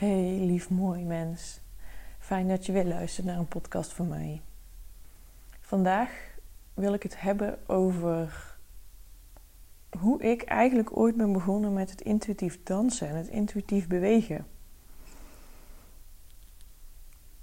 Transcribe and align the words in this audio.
Hey, 0.00 0.38
lief 0.38 0.70
mooi 0.70 1.04
mens. 1.04 1.60
Fijn 2.18 2.48
dat 2.48 2.66
je 2.66 2.72
weer 2.72 2.84
luistert 2.84 3.26
naar 3.26 3.38
een 3.38 3.48
podcast 3.48 3.92
van 3.92 4.08
mij. 4.08 4.42
Vandaag 5.60 6.10
wil 6.74 6.92
ik 6.92 7.02
het 7.02 7.20
hebben 7.20 7.68
over 7.68 8.56
hoe 9.98 10.22
ik 10.22 10.42
eigenlijk 10.42 10.96
ooit 10.96 11.16
ben 11.16 11.32
begonnen 11.32 11.72
met 11.72 11.90
het 11.90 12.00
intuïtief 12.00 12.62
dansen 12.62 13.08
en 13.08 13.16
het 13.16 13.28
intuïtief 13.28 13.86
bewegen. 13.86 14.46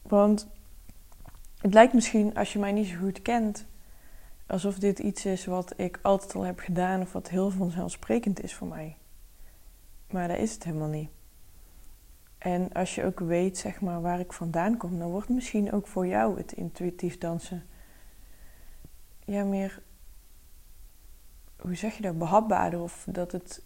Want 0.02 0.48
het 1.58 1.74
lijkt 1.74 1.94
misschien, 1.94 2.36
als 2.36 2.54
je 2.54 2.60
mij 2.60 2.72
niet 2.72 2.88
zo 2.88 2.98
goed 2.98 3.22
kent, 3.22 3.66
alsof 4.48 4.80
dit 4.80 5.00
iets 5.00 5.26
is 5.26 5.46
wat 5.46 5.74
ik 5.80 6.00
altijd 6.02 6.36
al 6.36 6.44
heb 6.44 6.60
gedaan 6.60 7.02
of 7.02 7.14
wat 7.14 7.30
heel 7.30 7.50
vanzelfsprekend 7.50 8.44
is 8.44 8.54
voor 8.54 8.68
mij. 8.68 8.98
Maar 10.12 10.28
dat 10.28 10.38
is 10.38 10.54
het 10.54 10.64
helemaal 10.64 10.88
niet. 10.88 11.10
En 12.38 12.74
als 12.74 12.96
je 12.96 13.06
ook 13.06 13.20
weet, 13.20 13.58
zeg 13.58 13.82
maar, 13.82 14.02
waar 14.02 14.20
ik 14.20 14.34
vandaan 14.34 14.78
kom, 14.78 15.00
dan 15.00 15.10
wordt 15.10 15.30
misschien 15.30 15.72
ook 15.72 15.88
voor 15.88 16.08
jou 16.08 16.38
het 16.38 16.52
intuïtief 16.52 17.18
dansen 17.18 17.64
ja, 19.28 19.44
meer, 19.44 19.82
hoe 21.60 21.76
zeg 21.76 21.96
je 21.96 22.02
dat, 22.02 22.18
behapbaarder 22.18 22.80
of 22.80 23.06
dat 23.10 23.32
het 23.32 23.62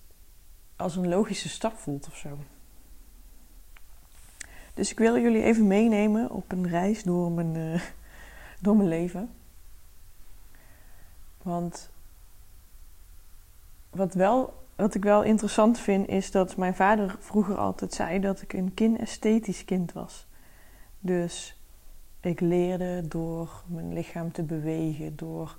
als 0.76 0.96
een 0.96 1.08
logische 1.08 1.50
stap 1.50 1.78
voelt 1.78 2.08
of 2.08 2.16
zo. 2.16 2.38
Dus 4.74 4.92
ik 4.92 4.98
wil 4.98 5.18
jullie 5.18 5.44
even 5.44 5.68
meenemen 5.68 6.30
op 6.30 6.52
een 6.52 6.68
reis 6.68 7.04
door 7.04 7.32
mijn, 7.32 7.56
uh, 7.56 7.82
door 8.62 8.76
mijn 8.76 8.90
leven. 8.90 9.30
Want 11.42 11.90
wat, 13.90 14.14
wel, 14.14 14.61
wat 14.82 14.96
ik 14.96 15.04
wel 15.04 15.24
interessant 15.24 15.80
vind 15.80 16.08
is 16.08 16.32
dat 16.32 16.58
mijn 16.58 16.76
vader 16.76 17.16
vroeger 17.20 17.58
altijd 17.58 17.94
zei 17.94 18.20
dat 18.20 18.42
ik 18.42 18.54
een 18.54 18.74
kinesthetisch 18.74 19.66
kind 19.66 19.94
was. 19.94 20.28
Dus 21.00 21.58
ik 22.20 22.40
leerde 22.40 23.08
door 23.08 23.64
mijn 23.68 23.94
lichaam 23.94 24.32
te 24.32 24.44
bewegen, 24.44 25.16
door, 25.16 25.58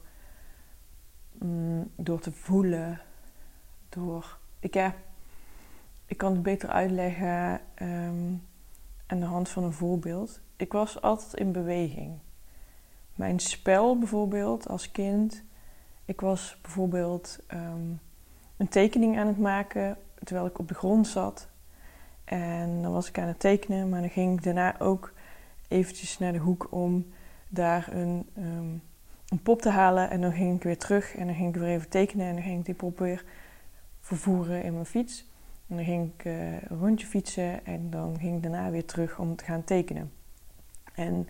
mm, 1.39 1.91
door 1.97 2.21
te 2.21 2.33
voelen, 2.33 3.01
door. 3.89 4.39
Ik, 4.59 4.75
ja, 4.75 4.95
ik 6.07 6.17
kan 6.17 6.33
het 6.33 6.43
beter 6.43 6.69
uitleggen 6.69 7.61
um, 7.83 8.43
aan 9.07 9.21
de 9.21 9.27
hand 9.27 9.49
van 9.49 9.65
een 9.65 9.73
voorbeeld. 9.73 10.41
Ik 10.57 10.73
was 10.73 11.03
altijd 11.03 11.35
in 11.35 11.53
beweging. 11.53 12.19
Mijn 13.15 13.41
spel 13.41 13.99
bijvoorbeeld 13.99 14.69
als 14.69 14.91
kind. 14.91 15.43
Ik 16.05 16.21
was 16.21 16.59
bijvoorbeeld 16.63 17.39
um, 17.55 18.01
een 18.63 18.69
tekening 18.69 19.19
aan 19.19 19.27
het 19.27 19.39
maken 19.39 19.97
terwijl 20.25 20.47
ik 20.47 20.59
op 20.59 20.69
de 20.69 20.75
grond 20.75 21.07
zat. 21.07 21.49
En 22.25 22.83
dan 22.83 22.93
was 22.93 23.09
ik 23.09 23.19
aan 23.19 23.27
het 23.27 23.41
tekenen, 23.41 23.89
maar 23.89 24.01
dan 24.01 24.11
ging 24.11 24.39
ik 24.39 24.45
daarna 24.45 24.81
ook 24.81 25.13
eventjes 25.69 26.19
naar 26.19 26.33
de 26.33 26.39
hoek 26.39 26.67
om 26.71 27.07
daar 27.49 27.89
een, 27.93 28.27
um, 28.39 28.83
een 29.29 29.43
pop 29.43 29.63
te 29.63 29.69
halen. 29.69 30.11
En 30.11 30.21
dan 30.21 30.33
ging 30.33 30.57
ik 30.57 30.63
weer 30.63 30.79
terug 30.79 31.17
en 31.17 31.27
dan 31.27 31.35
ging 31.35 31.55
ik 31.55 31.61
weer 31.61 31.69
even 31.69 31.89
tekenen 31.89 32.27
en 32.27 32.35
dan 32.35 32.43
ging 32.43 32.59
ik 32.59 32.65
die 32.65 32.75
pop 32.75 32.99
weer 32.99 33.25
vervoeren 34.01 34.63
in 34.63 34.73
mijn 34.73 34.87
fiets. 34.87 35.31
En 35.69 35.77
dan 35.77 35.85
ging 35.85 36.13
ik 36.15 36.25
uh, 36.25 36.53
een 36.53 36.79
rondje 36.79 37.07
fietsen 37.07 37.67
en 37.67 37.91
dan 37.91 38.19
ging 38.19 38.37
ik 38.37 38.43
daarna 38.43 38.71
weer 38.71 38.85
terug 38.85 39.19
om 39.19 39.37
te 39.37 39.45
gaan 39.45 39.65
tekenen. 39.65 40.13
En 40.95 41.29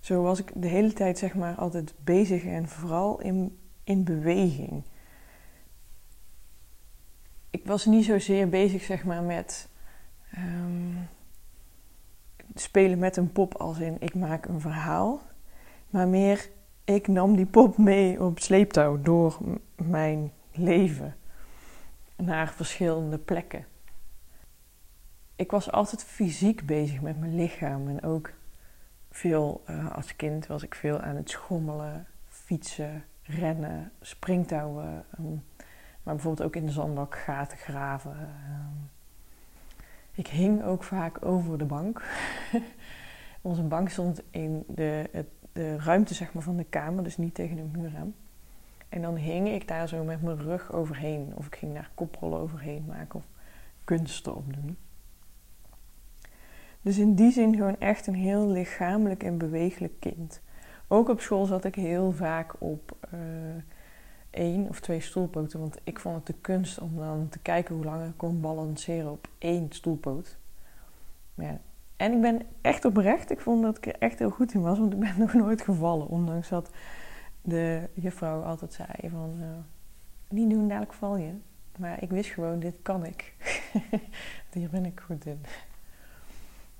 zo 0.00 0.22
was 0.22 0.38
ik 0.38 0.52
de 0.54 0.68
hele 0.68 0.92
tijd 0.92 1.18
zeg 1.18 1.34
maar 1.34 1.54
altijd 1.54 1.94
bezig 2.04 2.44
en 2.44 2.68
vooral 2.68 3.20
in, 3.20 3.58
in 3.84 4.04
beweging. 4.04 4.82
Ik 7.54 7.66
was 7.66 7.84
niet 7.84 8.04
zozeer 8.04 8.48
bezig 8.48 8.82
zeg 8.82 9.04
maar 9.04 9.22
met 9.22 9.68
um, 10.36 11.08
spelen 12.54 12.98
met 12.98 13.16
een 13.16 13.32
pop 13.32 13.54
als 13.54 13.78
in 13.78 13.96
ik 14.00 14.14
maak 14.14 14.46
een 14.46 14.60
verhaal. 14.60 15.22
Maar 15.90 16.08
meer 16.08 16.50
ik 16.84 17.08
nam 17.08 17.36
die 17.36 17.46
pop 17.46 17.78
mee 17.78 18.22
op 18.22 18.38
sleeptouw 18.38 19.00
door 19.00 19.38
mijn 19.76 20.32
leven 20.52 21.16
naar 22.16 22.52
verschillende 22.52 23.18
plekken. 23.18 23.66
Ik 25.36 25.50
was 25.50 25.70
altijd 25.70 26.04
fysiek 26.04 26.66
bezig 26.66 27.00
met 27.00 27.20
mijn 27.20 27.36
lichaam 27.36 27.88
en 27.88 28.02
ook 28.02 28.32
veel 29.10 29.62
uh, 29.70 29.92
als 29.92 30.16
kind 30.16 30.46
was 30.46 30.62
ik 30.62 30.74
veel 30.74 31.00
aan 31.00 31.16
het 31.16 31.30
schommelen, 31.30 32.06
fietsen, 32.28 33.04
rennen, 33.22 33.92
springtouwen, 34.00 35.04
um, 35.18 35.42
maar 36.04 36.14
bijvoorbeeld 36.14 36.46
ook 36.46 36.56
in 36.56 36.66
de 36.66 36.72
zandbak 36.72 37.18
gaten 37.18 37.58
graven. 37.58 38.10
Um, 38.10 38.90
ik 40.12 40.26
hing 40.26 40.62
ook 40.62 40.82
vaak 40.82 41.24
over 41.24 41.58
de 41.58 41.64
bank. 41.64 42.04
Onze 43.42 43.62
bank 43.62 43.88
stond 43.88 44.22
in 44.30 44.64
de, 44.68 45.24
de 45.52 45.76
ruimte 45.76 46.14
zeg 46.14 46.32
maar, 46.32 46.42
van 46.42 46.56
de 46.56 46.64
kamer, 46.64 47.04
dus 47.04 47.16
niet 47.16 47.34
tegen 47.34 47.56
de 47.56 47.78
muur 47.78 47.96
aan. 47.96 48.14
En 48.88 49.02
dan 49.02 49.16
hing 49.16 49.48
ik 49.48 49.68
daar 49.68 49.88
zo 49.88 50.04
met 50.04 50.22
mijn 50.22 50.38
rug 50.38 50.72
overheen. 50.72 51.32
Of 51.34 51.46
ik 51.46 51.56
ging 51.56 51.74
daar 51.74 51.90
koprollen 51.94 52.38
overheen 52.38 52.84
maken 52.86 53.18
of 53.18 53.24
kunsten 53.84 54.36
opdoen. 54.36 54.76
Dus 56.82 56.98
in 56.98 57.14
die 57.14 57.32
zin 57.32 57.56
gewoon 57.56 57.78
echt 57.78 58.06
een 58.06 58.14
heel 58.14 58.48
lichamelijk 58.48 59.22
en 59.22 59.38
bewegelijk 59.38 60.00
kind. 60.00 60.40
Ook 60.88 61.08
op 61.08 61.20
school 61.20 61.44
zat 61.44 61.64
ik 61.64 61.74
heel 61.74 62.12
vaak 62.12 62.54
op 62.58 62.96
uh, 63.14 63.20
één 64.34 64.68
of 64.68 64.80
twee 64.80 65.00
stoelpoten. 65.00 65.60
Want 65.60 65.78
ik 65.84 65.98
vond 65.98 66.16
het 66.16 66.26
de 66.26 66.34
kunst 66.40 66.78
om 66.78 66.96
dan 66.96 67.28
te 67.28 67.38
kijken 67.38 67.74
hoe 67.74 67.84
lang 67.84 68.06
ik 68.06 68.16
kon 68.16 68.40
balanceren 68.40 69.10
op 69.10 69.28
één 69.38 69.66
stoelpoot. 69.70 70.36
En 71.96 72.12
ik 72.12 72.20
ben 72.20 72.42
echt 72.60 72.84
oprecht. 72.84 73.30
Ik 73.30 73.40
vond 73.40 73.62
dat 73.62 73.76
ik 73.76 73.86
er 73.86 73.98
echt 73.98 74.18
heel 74.18 74.30
goed 74.30 74.54
in 74.54 74.60
was. 74.60 74.78
Want 74.78 74.92
ik 74.92 74.98
ben 74.98 75.14
nog 75.24 75.34
nooit 75.34 75.62
gevallen. 75.62 76.08
Ondanks 76.08 76.48
dat 76.48 76.70
de 77.42 77.88
juffrouw 77.94 78.42
altijd 78.42 78.72
zei 78.72 79.10
van... 79.10 79.36
Uh, 79.40 79.46
niet 80.28 80.50
doen, 80.50 80.68
dadelijk 80.68 80.92
val 80.92 81.16
je. 81.16 81.32
Maar 81.78 82.02
ik 82.02 82.10
wist 82.10 82.30
gewoon, 82.30 82.58
dit 82.58 82.74
kan 82.82 83.06
ik. 83.06 83.34
Hier 84.52 84.68
ben 84.70 84.84
ik 84.84 85.00
goed 85.00 85.26
in. 85.26 85.40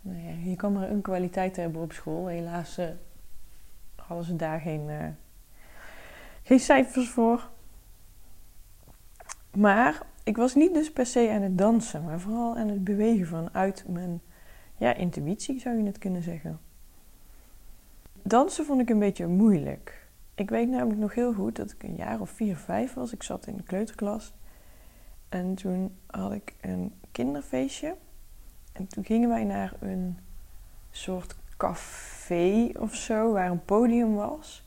Nou 0.00 0.18
je 0.44 0.56
kan 0.56 0.72
maar 0.72 0.90
een 0.90 1.02
kwaliteit 1.02 1.56
hebben 1.56 1.82
op 1.82 1.92
school. 1.92 2.26
Helaas 2.26 2.78
uh, 2.78 2.86
hadden 3.96 4.26
ze 4.26 4.36
daar 4.36 4.60
geen... 4.60 4.88
Uh, 4.88 5.06
geen 6.44 6.60
cijfers 6.60 7.08
voor. 7.08 7.50
Maar 9.56 10.02
ik 10.24 10.36
was 10.36 10.54
niet 10.54 10.74
dus 10.74 10.92
per 10.92 11.06
se 11.06 11.30
aan 11.30 11.42
het 11.42 11.58
dansen, 11.58 12.04
maar 12.04 12.20
vooral 12.20 12.56
aan 12.56 12.68
het 12.68 12.84
bewegen 12.84 13.26
vanuit 13.26 13.84
mijn 13.88 14.22
ja, 14.76 14.94
intuïtie, 14.94 15.60
zou 15.60 15.76
je 15.76 15.84
het 15.84 15.98
kunnen 15.98 16.22
zeggen. 16.22 16.60
Dansen 18.22 18.64
vond 18.64 18.80
ik 18.80 18.90
een 18.90 18.98
beetje 18.98 19.26
moeilijk. 19.26 20.06
Ik 20.34 20.50
weet 20.50 20.68
namelijk 20.68 21.00
nog 21.00 21.14
heel 21.14 21.32
goed 21.32 21.56
dat 21.56 21.70
ik 21.70 21.82
een 21.82 21.96
jaar 21.96 22.20
of 22.20 22.30
vier, 22.30 22.56
vijf 22.56 22.94
was. 22.94 23.12
Ik 23.12 23.22
zat 23.22 23.46
in 23.46 23.56
de 23.56 23.62
kleuterklas. 23.62 24.34
En 25.28 25.54
toen 25.54 25.96
had 26.06 26.32
ik 26.32 26.54
een 26.60 26.92
kinderfeestje. 27.12 27.96
En 28.72 28.86
toen 28.86 29.04
gingen 29.04 29.28
wij 29.28 29.44
naar 29.44 29.74
een 29.80 30.18
soort 30.90 31.36
café 31.56 32.70
of 32.78 32.94
zo, 32.94 33.32
waar 33.32 33.50
een 33.50 33.64
podium 33.64 34.14
was. 34.14 34.64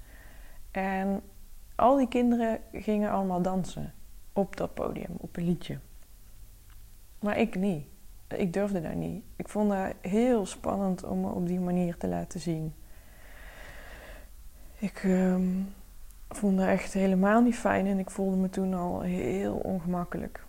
En 0.71 1.21
al 1.77 1.97
die 1.97 2.07
kinderen 2.07 2.59
gingen 2.71 3.11
allemaal 3.11 3.41
dansen 3.41 3.93
op 4.33 4.57
dat 4.57 4.73
podium, 4.73 5.15
op 5.17 5.37
een 5.37 5.45
liedje. 5.45 5.79
Maar 7.19 7.37
ik 7.37 7.55
niet. 7.55 7.85
Ik 8.27 8.53
durfde 8.53 8.81
daar 8.81 8.95
niet. 8.95 9.23
Ik 9.35 9.49
vond 9.49 9.69
dat 9.69 9.93
heel 10.01 10.45
spannend 10.45 11.03
om 11.03 11.21
me 11.21 11.29
op 11.29 11.47
die 11.47 11.59
manier 11.59 11.97
te 11.97 12.07
laten 12.07 12.39
zien. 12.39 12.73
Ik 14.77 15.03
um, 15.03 15.73
vond 16.29 16.57
dat 16.57 16.67
echt 16.67 16.93
helemaal 16.93 17.41
niet 17.41 17.55
fijn 17.55 17.85
en 17.85 17.99
ik 17.99 18.09
voelde 18.09 18.37
me 18.37 18.49
toen 18.49 18.73
al 18.73 19.01
heel 19.01 19.55
ongemakkelijk. 19.55 20.45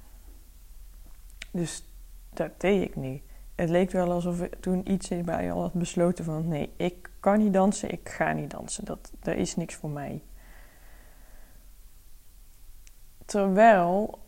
Dus 1.50 1.84
dat 2.32 2.60
deed 2.60 2.82
ik 2.82 2.96
niet. 2.96 3.22
Het 3.54 3.68
leek 3.68 3.90
wel 3.90 4.12
alsof 4.12 4.48
toen 4.60 4.90
iets 4.92 5.10
in 5.10 5.24
mij 5.24 5.52
al 5.52 5.60
had 5.60 5.72
besloten 5.72 6.24
van 6.24 6.48
nee, 6.48 6.72
ik 6.76 7.10
kan 7.20 7.38
niet 7.38 7.52
dansen, 7.52 7.90
ik 7.90 8.08
ga 8.08 8.32
niet 8.32 8.50
dansen. 8.50 8.84
Dat, 8.84 9.12
dat 9.20 9.36
is 9.36 9.56
niks 9.56 9.74
voor 9.74 9.90
mij. 9.90 10.22
Terwijl 13.28 14.18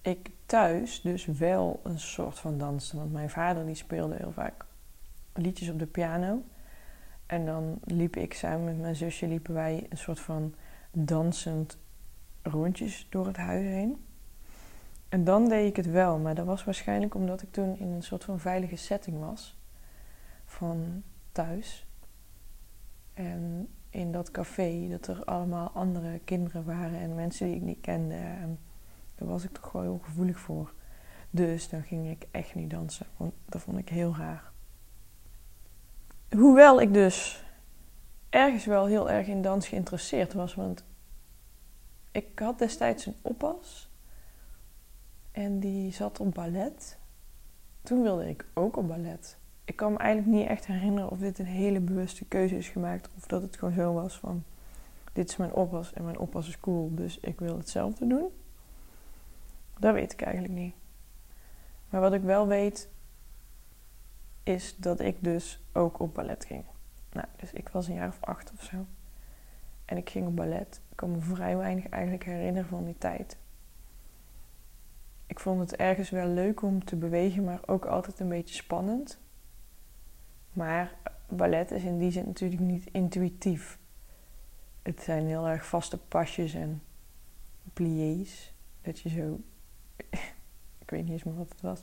ik 0.00 0.30
thuis 0.46 1.00
dus 1.00 1.24
wel 1.24 1.80
een 1.82 1.98
soort 1.98 2.38
van 2.38 2.58
dansen. 2.58 2.98
Want 2.98 3.12
mijn 3.12 3.30
vader 3.30 3.66
die 3.66 3.74
speelde 3.74 4.14
heel 4.16 4.32
vaak 4.32 4.64
liedjes 5.34 5.68
op 5.68 5.78
de 5.78 5.86
piano. 5.86 6.42
En 7.26 7.46
dan 7.46 7.78
liep 7.84 8.16
ik 8.16 8.34
samen 8.34 8.64
met 8.64 8.78
mijn 8.78 8.96
zusje 8.96 9.26
liepen 9.26 9.54
wij 9.54 9.86
een 9.88 9.98
soort 9.98 10.20
van 10.20 10.54
dansend 10.90 11.78
rondjes 12.42 13.06
door 13.10 13.26
het 13.26 13.36
huis 13.36 13.64
heen. 13.64 14.04
En 15.08 15.24
dan 15.24 15.48
deed 15.48 15.68
ik 15.68 15.76
het 15.76 15.90
wel, 15.90 16.18
maar 16.18 16.34
dat 16.34 16.46
was 16.46 16.64
waarschijnlijk 16.64 17.14
omdat 17.14 17.42
ik 17.42 17.52
toen 17.52 17.78
in 17.78 17.88
een 17.88 18.02
soort 18.02 18.24
van 18.24 18.40
veilige 18.40 18.76
setting 18.76 19.18
was 19.18 19.58
van 20.44 21.02
thuis. 21.32 21.86
En 23.14 23.68
in 23.90 24.12
dat 24.12 24.30
café 24.30 24.88
dat 24.90 25.06
er 25.06 25.24
allemaal 25.24 25.70
andere 25.70 26.18
kinderen 26.18 26.64
waren 26.64 27.00
en 27.00 27.14
mensen 27.14 27.46
die 27.46 27.56
ik 27.56 27.62
niet 27.62 27.80
kende. 27.80 28.14
En 28.14 28.58
daar 29.14 29.28
was 29.28 29.44
ik 29.44 29.52
toch 29.52 29.70
gewoon 29.70 29.86
heel 29.86 30.00
gevoelig 30.02 30.38
voor. 30.38 30.72
Dus 31.30 31.68
dan 31.68 31.82
ging 31.82 32.10
ik 32.10 32.26
echt 32.30 32.54
niet 32.54 32.70
dansen. 32.70 33.06
Want 33.16 33.32
dat 33.44 33.60
vond 33.60 33.78
ik 33.78 33.88
heel 33.88 34.16
raar. 34.16 34.52
Hoewel 36.30 36.80
ik 36.80 36.92
dus 36.94 37.44
ergens 38.28 38.64
wel 38.64 38.86
heel 38.86 39.10
erg 39.10 39.26
in 39.26 39.42
dans 39.42 39.68
geïnteresseerd 39.68 40.32
was. 40.32 40.54
Want 40.54 40.84
ik 42.10 42.38
had 42.38 42.58
destijds 42.58 43.06
een 43.06 43.16
oppas. 43.22 43.90
En 45.32 45.60
die 45.60 45.92
zat 45.92 46.20
op 46.20 46.34
ballet. 46.34 46.98
Toen 47.82 48.02
wilde 48.02 48.28
ik 48.28 48.46
ook 48.54 48.76
op 48.76 48.88
ballet. 48.88 49.38
Ik 49.70 49.76
kan 49.76 49.92
me 49.92 49.98
eigenlijk 49.98 50.36
niet 50.36 50.48
echt 50.48 50.66
herinneren 50.66 51.10
of 51.10 51.18
dit 51.18 51.38
een 51.38 51.46
hele 51.46 51.80
bewuste 51.80 52.24
keuze 52.24 52.56
is 52.56 52.68
gemaakt. 52.68 53.08
Of 53.16 53.26
dat 53.26 53.42
het 53.42 53.56
gewoon 53.56 53.74
zo 53.74 53.92
was 53.92 54.18
van... 54.18 54.44
Dit 55.12 55.28
is 55.28 55.36
mijn 55.36 55.52
oppas 55.52 55.92
en 55.92 56.04
mijn 56.04 56.18
oppas 56.18 56.48
is 56.48 56.60
cool. 56.60 56.94
Dus 56.94 57.20
ik 57.20 57.38
wil 57.38 57.56
hetzelfde 57.56 58.06
doen. 58.06 58.28
Dat 59.78 59.94
weet 59.94 60.12
ik 60.12 60.22
eigenlijk 60.22 60.54
niet. 60.54 60.74
Maar 61.88 62.00
wat 62.00 62.12
ik 62.12 62.22
wel 62.22 62.46
weet... 62.46 62.88
Is 64.42 64.76
dat 64.76 65.00
ik 65.00 65.16
dus 65.20 65.60
ook 65.72 65.98
op 65.98 66.14
ballet 66.14 66.44
ging. 66.44 66.64
Nou, 67.12 67.26
dus 67.36 67.52
ik 67.52 67.68
was 67.68 67.88
een 67.88 67.94
jaar 67.94 68.08
of 68.08 68.18
acht 68.20 68.52
of 68.52 68.62
zo. 68.62 68.76
En 69.84 69.96
ik 69.96 70.10
ging 70.10 70.26
op 70.26 70.36
ballet. 70.36 70.80
Ik 70.88 70.96
kan 70.96 71.10
me 71.10 71.20
vrij 71.20 71.56
weinig 71.56 71.88
eigenlijk 71.88 72.24
herinneren 72.24 72.68
van 72.68 72.84
die 72.84 72.98
tijd. 72.98 73.36
Ik 75.26 75.40
vond 75.40 75.60
het 75.60 75.76
ergens 75.76 76.10
wel 76.10 76.28
leuk 76.28 76.62
om 76.62 76.84
te 76.84 76.96
bewegen, 76.96 77.44
maar 77.44 77.60
ook 77.66 77.84
altijd 77.84 78.20
een 78.20 78.28
beetje 78.28 78.54
spannend. 78.54 79.19
Maar 80.52 80.92
ballet 81.28 81.70
is 81.70 81.82
in 81.82 81.98
die 81.98 82.10
zin 82.10 82.26
natuurlijk 82.26 82.60
niet 82.60 82.88
intuïtief. 82.92 83.78
Het 84.82 85.02
zijn 85.02 85.26
heel 85.26 85.48
erg 85.48 85.66
vaste 85.66 85.98
pasjes 85.98 86.54
en 86.54 86.82
pliés. 87.72 88.54
Dat 88.82 89.00
je 89.00 89.08
zo, 89.08 89.40
ik 90.82 90.90
weet 90.90 91.02
niet 91.02 91.12
eens 91.12 91.24
meer 91.24 91.36
wat 91.36 91.48
het 91.48 91.60
was, 91.60 91.82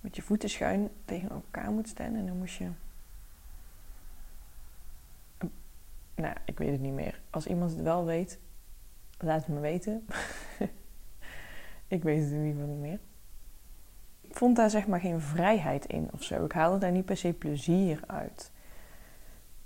met 0.00 0.16
je 0.16 0.22
voeten 0.22 0.50
schuin 0.50 0.90
tegen 1.04 1.30
elkaar 1.30 1.70
moet 1.70 1.88
staan. 1.88 2.14
En 2.14 2.26
dan 2.26 2.38
moest 2.38 2.58
je 2.58 2.68
nou, 6.18 6.34
ik 6.44 6.58
weet 6.58 6.70
het 6.70 6.80
niet 6.80 6.92
meer. 6.92 7.20
Als 7.30 7.46
iemand 7.46 7.70
het 7.70 7.80
wel 7.80 8.04
weet, 8.04 8.38
laat 9.18 9.40
het 9.40 9.48
me 9.48 9.60
weten. 9.60 10.06
ik 11.96 12.02
weet 12.02 12.22
het 12.22 12.30
in 12.30 12.44
ieder 12.44 12.52
geval 12.52 12.66
niet 12.66 12.80
meer. 12.80 12.98
Vond 14.38 14.56
daar 14.56 14.70
zeg 14.70 14.86
maar 14.86 15.00
geen 15.00 15.20
vrijheid 15.20 15.86
in 15.86 16.08
of 16.12 16.22
zo. 16.22 16.44
Ik 16.44 16.52
haalde 16.52 16.78
daar 16.78 16.92
niet 16.92 17.04
per 17.04 17.16
se 17.16 17.32
plezier 17.32 18.00
uit. 18.06 18.52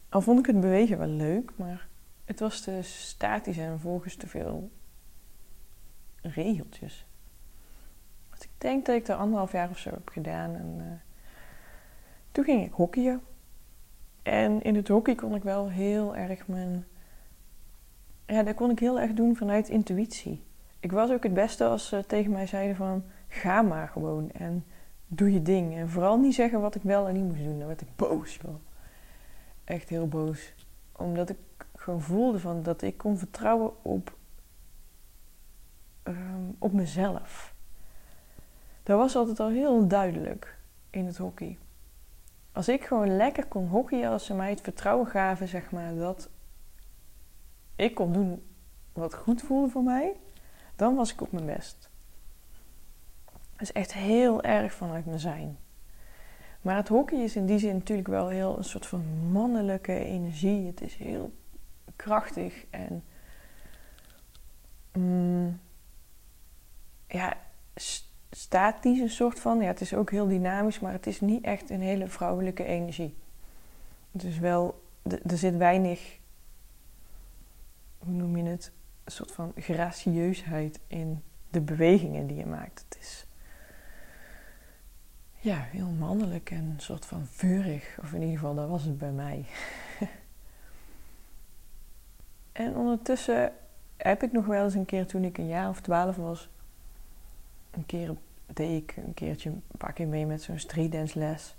Al 0.09 0.21
vond 0.21 0.39
ik 0.39 0.47
het 0.47 0.61
bewegen 0.61 0.99
wel 0.99 1.09
leuk, 1.09 1.53
maar 1.57 1.89
het 2.25 2.41
was 2.41 2.61
te 2.61 2.79
statisch 2.83 3.59
en 3.59 3.81
volgens 3.81 4.17
te 4.17 4.27
veel 4.27 4.71
regeltjes. 6.23 7.07
Ik 8.39 8.49
denk 8.59 8.87
dat 8.87 8.95
ik 8.97 9.09
er 9.09 9.15
anderhalf 9.15 9.53
jaar 9.53 9.71
of 9.71 9.79
zo 9.79 9.91
heb 9.91 10.09
gedaan. 10.09 10.55
En 10.55 10.77
uh, 10.79 10.85
toen 12.31 12.45
ging 12.45 12.65
ik 12.65 12.73
hockeyen. 12.73 13.21
En 14.23 14.63
in 14.63 14.75
het 14.75 14.89
hockey 14.89 15.15
kon 15.15 15.35
ik 15.35 15.43
wel 15.43 15.71
heel 15.71 16.17
erg 16.17 16.49
mijn. 16.49 16.87
Ja, 18.27 18.43
dat 18.43 18.55
kon 18.55 18.71
ik 18.71 18.79
heel 18.79 19.01
erg 19.01 19.13
doen 19.13 19.37
vanuit 19.37 19.69
intuïtie. 19.69 20.45
Ik 20.81 20.93
was 20.93 21.11
ook 21.11 21.23
het 21.23 21.35
beste 21.35 21.65
als 21.65 21.89
ze 21.89 22.05
tegen 22.07 22.33
mij 22.33 22.47
zeiden 22.47 22.77
van 22.77 23.05
ga 23.32 23.62
maar 23.62 23.88
gewoon 23.88 24.31
en 24.31 24.64
doe 25.06 25.32
je 25.32 25.43
ding. 25.43 25.76
En 25.76 25.88
vooral 25.88 26.19
niet 26.19 26.34
zeggen 26.34 26.61
wat 26.61 26.75
ik 26.75 26.82
wel 26.82 27.08
en 27.08 27.14
niet 27.14 27.25
moest 27.25 27.44
doen. 27.44 27.58
Dan 27.58 27.67
werd 27.67 27.81
ik 27.81 27.96
boos. 27.96 28.37
Joh. 28.37 28.55
Echt 29.64 29.88
heel 29.88 30.08
boos. 30.08 30.55
Omdat 30.93 31.29
ik 31.29 31.37
gewoon 31.76 32.00
voelde 32.00 32.38
van 32.38 32.62
dat 32.62 32.82
ik 32.82 32.96
kon 32.96 33.19
vertrouwen 33.19 33.84
op, 33.84 34.17
ehm, 36.02 36.50
op 36.58 36.73
mezelf. 36.73 37.55
Dat 38.82 38.99
was 38.99 39.17
altijd 39.17 39.40
al 39.40 39.49
heel 39.49 39.88
duidelijk 39.88 40.58
in 40.90 41.06
het 41.06 41.17
hockey 41.17 41.58
als 42.52 42.69
ik 42.69 42.84
gewoon 42.84 43.17
lekker 43.17 43.46
kon 43.46 43.69
hockeyen, 43.69 44.11
als 44.11 44.25
ze 44.25 44.34
mij 44.34 44.50
het 44.50 44.61
vertrouwen 44.61 45.06
gaven, 45.06 45.49
zeg 45.49 45.70
maar, 45.70 45.94
dat 45.94 46.29
ik 47.76 47.94
kon 47.94 48.12
doen 48.12 48.43
wat 48.93 49.14
goed 49.14 49.43
voelde 49.43 49.70
voor 49.70 49.82
mij, 49.82 50.17
dan 50.76 50.94
was 50.94 51.12
ik 51.12 51.20
op 51.20 51.32
mijn 51.32 51.46
best. 51.46 51.90
Is 53.62 53.73
echt 53.73 53.93
heel 53.93 54.43
erg 54.43 54.73
vanuit 54.73 55.06
mijn 55.06 55.19
zijn. 55.19 55.59
Maar 56.61 56.76
het 56.76 56.88
hockey 56.88 57.23
is 57.23 57.37
in 57.37 57.47
die 57.47 57.59
zin 57.59 57.75
natuurlijk 57.75 58.09
wel 58.09 58.29
heel 58.29 58.59
een 58.59 58.64
soort 58.64 58.87
van 58.87 59.05
mannelijke 59.31 60.05
energie. 60.05 60.67
Het 60.67 60.81
is 60.81 60.94
heel 60.94 61.32
krachtig 61.97 62.64
en 62.70 63.05
mm, 64.93 65.61
ja, 67.06 67.37
statisch 68.31 68.99
een 68.99 69.11
soort 69.11 69.41
van. 69.41 69.61
Ja, 69.61 69.67
het 69.67 69.81
is 69.81 69.94
ook 69.94 70.11
heel 70.11 70.29
dynamisch, 70.29 70.81
maar 70.81 70.93
het 70.93 71.06
is 71.06 71.20
niet 71.20 71.44
echt 71.44 71.70
een 71.70 71.82
hele 71.82 72.08
vrouwelijke 72.08 72.65
energie. 72.65 73.17
Het 74.12 74.25
is 74.25 74.38
wel, 74.38 74.82
er 75.03 75.38
zit 75.38 75.56
weinig, 75.56 76.19
hoe 77.99 78.12
noem 78.12 78.37
je 78.37 78.44
het, 78.44 78.73
een 79.05 79.12
soort 79.12 79.32
van 79.32 79.53
gracieusheid 79.56 80.81
in 80.87 81.23
de 81.50 81.61
bewegingen 81.61 82.26
die 82.26 82.37
je 82.37 82.47
maakt. 82.47 82.85
Het 82.88 82.99
is 83.00 83.26
ja, 85.43 85.56
heel 85.56 85.91
mannelijk 85.99 86.50
en 86.50 86.65
een 86.65 86.81
soort 86.81 87.06
van 87.06 87.27
vurig. 87.27 87.99
Of 88.03 88.12
in 88.12 88.21
ieder 88.21 88.39
geval, 88.39 88.55
dat 88.55 88.69
was 88.69 88.83
het 88.83 88.99
bij 88.99 89.12
mij. 89.12 89.44
en 92.53 92.77
ondertussen 92.77 93.53
heb 93.97 94.23
ik 94.23 94.33
nog 94.33 94.47
wel 94.47 94.65
eens 94.65 94.75
een 94.75 94.85
keer 94.85 95.06
toen 95.06 95.25
ik 95.25 95.39
een 95.39 95.47
jaar 95.47 95.69
of 95.69 95.81
twaalf 95.81 96.17
was, 96.17 96.49
een 97.71 97.87
keer 97.87 98.17
deed 98.47 98.83
ik 98.83 98.97
een 98.97 99.15
keertje 99.15 99.50
een 99.50 99.62
paar 99.79 99.93
keer 99.93 100.06
mee 100.06 100.27
met 100.27 100.43
zo'n 100.43 100.59
streetdance 100.59 101.19
les. 101.19 101.56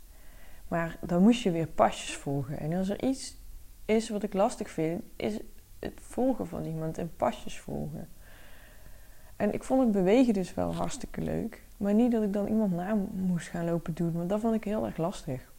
Maar 0.68 0.98
dan 1.02 1.22
moest 1.22 1.42
je 1.42 1.52
weer 1.52 1.68
pasjes 1.68 2.16
volgen. 2.16 2.60
En 2.60 2.74
als 2.74 2.90
er 2.90 3.04
iets 3.04 3.38
is 3.86 4.10
wat 4.10 4.24
ik 4.24 4.34
lastig 4.34 4.70
vind, 4.70 5.04
is 5.16 5.40
het 5.80 6.00
volgen 6.02 6.48
van 6.48 6.66
iemand 6.66 6.98
en 6.98 7.16
pasjes 7.16 7.60
volgen. 7.60 8.10
En 9.36 9.54
ik 9.54 9.64
vond 9.64 9.82
het 9.82 9.92
bewegen 9.92 10.34
dus 10.34 10.54
wel 10.54 10.76
hartstikke 10.76 11.22
leuk. 11.22 11.64
Maar 11.84 11.94
niet 11.94 12.12
dat 12.12 12.24
ik 12.24 12.34
dan 12.34 12.48
iemand 12.48 12.72
na 12.72 12.98
moest 13.12 13.48
gaan 13.48 13.66
lopen 13.66 13.94
doen. 13.94 14.12
Want 14.14 14.30
dat 14.30 14.40
vond 14.40 14.56
ik 14.56 14.64
heel 14.64 14.86
erg 14.86 14.98
lastig. 14.98 15.52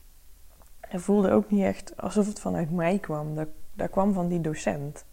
Het 0.80 1.00
voelde 1.00 1.30
ook 1.30 1.50
niet 1.50 1.64
echt 1.64 1.96
alsof 1.96 2.26
het 2.26 2.40
vanuit 2.40 2.70
mij 2.70 2.98
kwam. 2.98 3.34
Dat, 3.74 3.90
kwam 3.90 4.12
van 4.12 4.28
die 4.28 4.40
docent. 4.40 5.04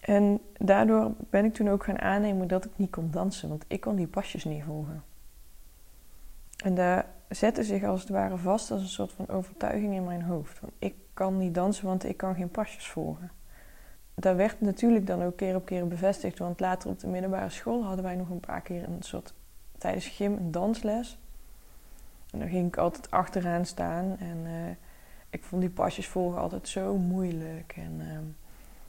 En 0.00 0.40
daardoor 0.58 1.10
ben 1.30 1.44
ik 1.44 1.54
toen 1.54 1.68
ook 1.68 1.84
gaan 1.84 1.98
aannemen 1.98 2.48
dat 2.48 2.64
ik 2.64 2.70
niet 2.76 2.90
kon 2.90 3.10
dansen, 3.10 3.48
want 3.48 3.64
ik 3.68 3.80
kon 3.80 3.96
die 3.96 4.06
pasjes 4.06 4.44
niet 4.44 4.64
volgen. 4.64 5.02
En 6.64 6.74
daar 6.74 7.06
zette 7.28 7.62
zich 7.62 7.84
als 7.84 8.00
het 8.00 8.10
ware 8.10 8.36
vast 8.36 8.70
als 8.70 8.82
een 8.82 8.88
soort 8.88 9.12
van 9.12 9.28
overtuiging 9.28 9.94
in 9.94 10.04
mijn 10.04 10.22
hoofd. 10.22 10.60
Ik 10.78 10.94
kan 11.14 11.38
niet 11.38 11.54
dansen, 11.54 11.86
want 11.86 12.04
ik 12.04 12.16
kan 12.16 12.34
geen 12.34 12.50
pasjes 12.50 12.88
volgen. 12.88 13.30
Dat 14.18 14.36
werd 14.36 14.60
natuurlijk 14.60 15.06
dan 15.06 15.22
ook 15.22 15.36
keer 15.36 15.54
op 15.54 15.66
keer 15.66 15.88
bevestigd, 15.88 16.38
want 16.38 16.60
later 16.60 16.90
op 16.90 16.98
de 16.98 17.06
middelbare 17.06 17.50
school 17.50 17.84
hadden 17.84 18.04
wij 18.04 18.14
nog 18.14 18.30
een 18.30 18.40
paar 18.40 18.60
keer 18.60 18.82
een 18.82 19.02
soort 19.02 19.34
tijdens 19.78 20.06
gym 20.06 20.32
een 20.32 20.50
dansles. 20.50 21.18
En 22.30 22.38
dan 22.38 22.48
ging 22.48 22.66
ik 22.66 22.76
altijd 22.76 23.10
achteraan 23.10 23.66
staan 23.66 24.16
en 24.18 24.36
uh, 24.44 24.52
ik 25.30 25.44
vond 25.44 25.60
die 25.62 25.70
pasjes 25.70 26.08
volgen 26.08 26.40
altijd 26.40 26.68
zo 26.68 26.96
moeilijk. 26.96 27.74
En 27.76 28.00
uh, 28.00 28.18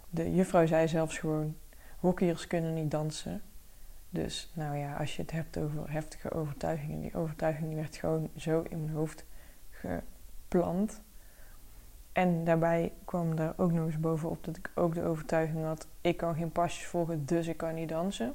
de 0.09 0.35
juffrouw 0.35 0.65
zei 0.65 0.87
zelfs 0.87 1.17
gewoon: 1.17 1.55
hockeyers 1.99 2.47
kunnen 2.47 2.73
niet 2.73 2.91
dansen. 2.91 3.41
Dus 4.09 4.51
nou 4.53 4.77
ja, 4.77 4.95
als 4.95 5.15
je 5.15 5.21
het 5.21 5.31
hebt 5.31 5.57
over 5.57 5.91
heftige 5.91 6.31
overtuigingen, 6.31 7.01
die 7.01 7.15
overtuiging 7.15 7.75
werd 7.75 7.95
gewoon 7.95 8.29
zo 8.35 8.65
in 8.69 8.83
mijn 8.83 8.95
hoofd 8.95 9.25
geplant. 9.69 11.01
En 12.17 12.43
daarbij 12.43 12.93
kwam 13.05 13.37
er 13.37 13.53
ook 13.57 13.71
nog 13.71 13.85
eens 13.85 13.99
bovenop 13.99 14.43
dat 14.43 14.57
ik 14.57 14.71
ook 14.75 14.93
de 14.93 15.03
overtuiging 15.03 15.63
had: 15.63 15.87
ik 16.01 16.17
kan 16.17 16.35
geen 16.35 16.51
pasjes 16.51 16.85
volgen, 16.85 17.25
dus 17.25 17.47
ik 17.47 17.57
kan 17.57 17.75
niet 17.75 17.89
dansen. 17.89 18.33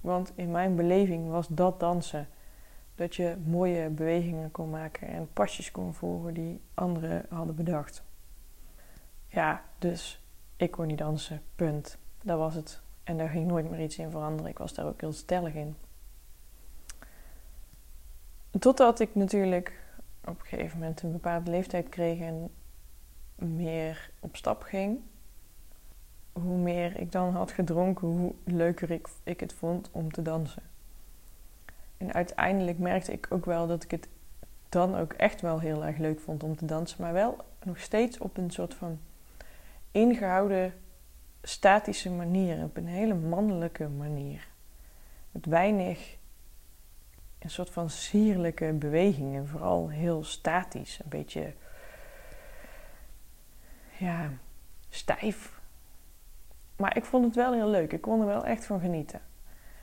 Want 0.00 0.32
in 0.34 0.50
mijn 0.50 0.76
beleving 0.76 1.30
was 1.30 1.48
dat 1.48 1.80
dansen. 1.80 2.28
Dat 2.94 3.14
je 3.14 3.36
mooie 3.44 3.88
bewegingen 3.88 4.50
kon 4.50 4.70
maken 4.70 5.08
en 5.08 5.28
pasjes 5.32 5.70
kon 5.70 5.94
volgen 5.94 6.34
die 6.34 6.60
anderen 6.74 7.26
hadden 7.28 7.54
bedacht. 7.54 8.02
Ja, 9.26 9.62
dus 9.78 10.22
ik 10.56 10.70
kon 10.70 10.86
niet 10.86 10.98
dansen, 10.98 11.42
punt. 11.56 11.98
Dat 12.22 12.38
was 12.38 12.54
het. 12.54 12.80
En 13.02 13.16
daar 13.16 13.28
ging 13.28 13.46
nooit 13.46 13.70
meer 13.70 13.80
iets 13.80 13.98
in 13.98 14.10
veranderen. 14.10 14.50
Ik 14.50 14.58
was 14.58 14.74
daar 14.74 14.86
ook 14.86 15.00
heel 15.00 15.12
stellig 15.12 15.54
in. 15.54 15.76
Totdat 18.58 19.00
ik 19.00 19.14
natuurlijk 19.14 19.86
op 20.24 20.40
een 20.40 20.46
gegeven 20.46 20.78
moment 20.78 21.02
een 21.02 21.12
bepaalde 21.12 21.50
leeftijd 21.50 21.88
kreeg 21.88 22.20
en 22.20 22.50
meer 23.34 24.10
op 24.20 24.36
stap 24.36 24.62
ging. 24.62 25.00
Hoe 26.32 26.56
meer 26.56 27.00
ik 27.00 27.12
dan 27.12 27.32
had 27.32 27.52
gedronken, 27.52 28.08
hoe 28.08 28.34
leuker 28.44 28.90
ik, 28.90 29.08
ik 29.22 29.40
het 29.40 29.52
vond 29.52 29.88
om 29.92 30.12
te 30.12 30.22
dansen. 30.22 30.62
En 31.96 32.12
uiteindelijk 32.12 32.78
merkte 32.78 33.12
ik 33.12 33.26
ook 33.30 33.44
wel 33.44 33.66
dat 33.66 33.84
ik 33.84 33.90
het 33.90 34.08
dan 34.68 34.96
ook 34.96 35.12
echt 35.12 35.40
wel 35.40 35.60
heel 35.60 35.84
erg 35.84 35.96
leuk 35.96 36.20
vond 36.20 36.42
om 36.42 36.56
te 36.56 36.64
dansen. 36.64 37.02
Maar 37.02 37.12
wel 37.12 37.36
nog 37.64 37.78
steeds 37.78 38.18
op 38.18 38.36
een 38.36 38.50
soort 38.50 38.74
van 38.74 38.98
ingehouden 39.90 40.74
statische 41.42 42.10
manier, 42.10 42.62
op 42.62 42.76
een 42.76 42.86
hele 42.86 43.14
mannelijke 43.14 43.88
manier. 43.88 44.48
Met 45.30 45.46
weinig 45.46 46.17
een 47.38 47.50
soort 47.50 47.70
van 47.70 47.90
sierlijke 47.90 48.72
bewegingen, 48.72 49.48
vooral 49.48 49.88
heel 49.88 50.24
statisch, 50.24 51.00
een 51.02 51.08
beetje 51.08 51.52
ja, 53.98 54.30
stijf. 54.88 55.60
Maar 56.76 56.96
ik 56.96 57.04
vond 57.04 57.24
het 57.24 57.34
wel 57.34 57.52
heel 57.52 57.68
leuk. 57.68 57.92
Ik 57.92 58.00
kon 58.00 58.20
er 58.20 58.26
wel 58.26 58.44
echt 58.44 58.66
van 58.66 58.80
genieten. 58.80 59.20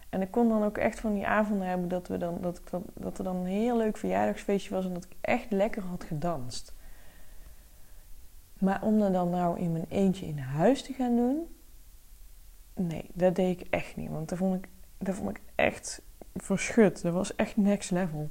En 0.10 0.22
ik 0.22 0.32
kon 0.32 0.50
dan 0.50 0.64
ook 0.64 0.78
echt 0.78 1.00
van 1.00 1.14
die 1.14 1.28
avonden 1.28 1.68
hebben 1.68 1.88
dat, 1.88 2.08
we 2.08 2.18
dan, 2.18 2.38
dat, 2.42 2.62
dat, 2.70 2.82
dat 2.94 3.18
er 3.18 3.24
dan 3.24 3.36
een 3.36 3.46
heel 3.46 3.78
leuk 3.78 3.98
verjaardagsfeestje 3.98 4.74
was 4.74 4.86
en 4.86 4.94
dat 4.94 5.04
ik 5.04 5.16
echt 5.22 5.52
lekker 5.52 5.84
had 5.84 6.04
gedanst. 6.04 6.74
Maar 8.60 8.82
om 8.82 9.00
dat 9.00 9.14
dan 9.14 9.30
nou 9.30 9.60
in 9.60 9.72
mijn 9.72 9.86
eentje 9.90 10.26
in 10.26 10.38
huis 10.38 10.84
te 10.84 10.94
gaan 10.94 11.16
doen, 11.16 11.56
nee, 12.74 13.10
dat 13.14 13.36
deed 13.36 13.62
ik 13.62 13.68
echt 13.70 13.96
niet. 13.96 14.10
Want 14.10 14.30
dat 14.30 14.38
vond 14.38 14.56
ik, 14.56 14.70
dat 14.98 15.16
vond 15.16 15.30
ik 15.30 15.42
echt 15.56 16.02
verschut. 16.44 17.02
Dat 17.02 17.14
was 17.14 17.36
echt 17.36 17.58
next 17.58 17.92
level. 17.92 18.30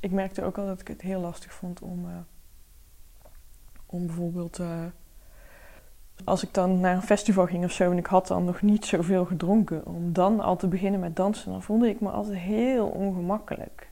Ik 0.00 0.10
merkte 0.10 0.44
ook 0.44 0.58
al 0.58 0.66
dat 0.66 0.80
ik 0.80 0.88
het 0.88 1.00
heel 1.00 1.20
lastig 1.20 1.52
vond 1.52 1.80
om, 1.80 2.06
uh, 2.06 2.16
om 3.86 4.06
bijvoorbeeld. 4.06 4.58
Uh, 4.58 4.84
als 6.24 6.42
ik 6.42 6.54
dan 6.54 6.80
naar 6.80 6.94
een 6.94 7.02
festival 7.02 7.46
ging 7.46 7.64
of 7.64 7.72
zo 7.72 7.90
en 7.90 7.98
ik 7.98 8.06
had 8.06 8.26
dan 8.26 8.44
nog 8.44 8.62
niet 8.62 8.84
zoveel 8.84 9.24
gedronken, 9.24 9.86
om 9.86 10.12
dan 10.12 10.40
al 10.40 10.56
te 10.56 10.68
beginnen 10.68 11.00
met 11.00 11.16
dansen, 11.16 11.50
dan 11.52 11.62
voelde 11.62 11.88
ik 11.88 12.00
me 12.00 12.10
altijd 12.10 12.38
heel 12.38 12.86
ongemakkelijk. 12.86 13.90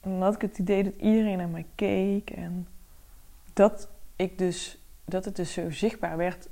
En 0.00 0.10
dan 0.10 0.22
had 0.22 0.34
ik 0.34 0.40
het 0.40 0.58
idee 0.58 0.84
dat 0.84 0.94
iedereen 0.96 1.38
naar 1.38 1.48
mij 1.48 1.66
keek 1.74 2.30
en 2.30 2.68
dat 3.52 3.88
ik 4.16 4.38
dus, 4.38 4.78
dat 5.04 5.24
het 5.24 5.36
dus 5.36 5.52
zo 5.52 5.70
zichtbaar 5.70 6.16
werd 6.16 6.48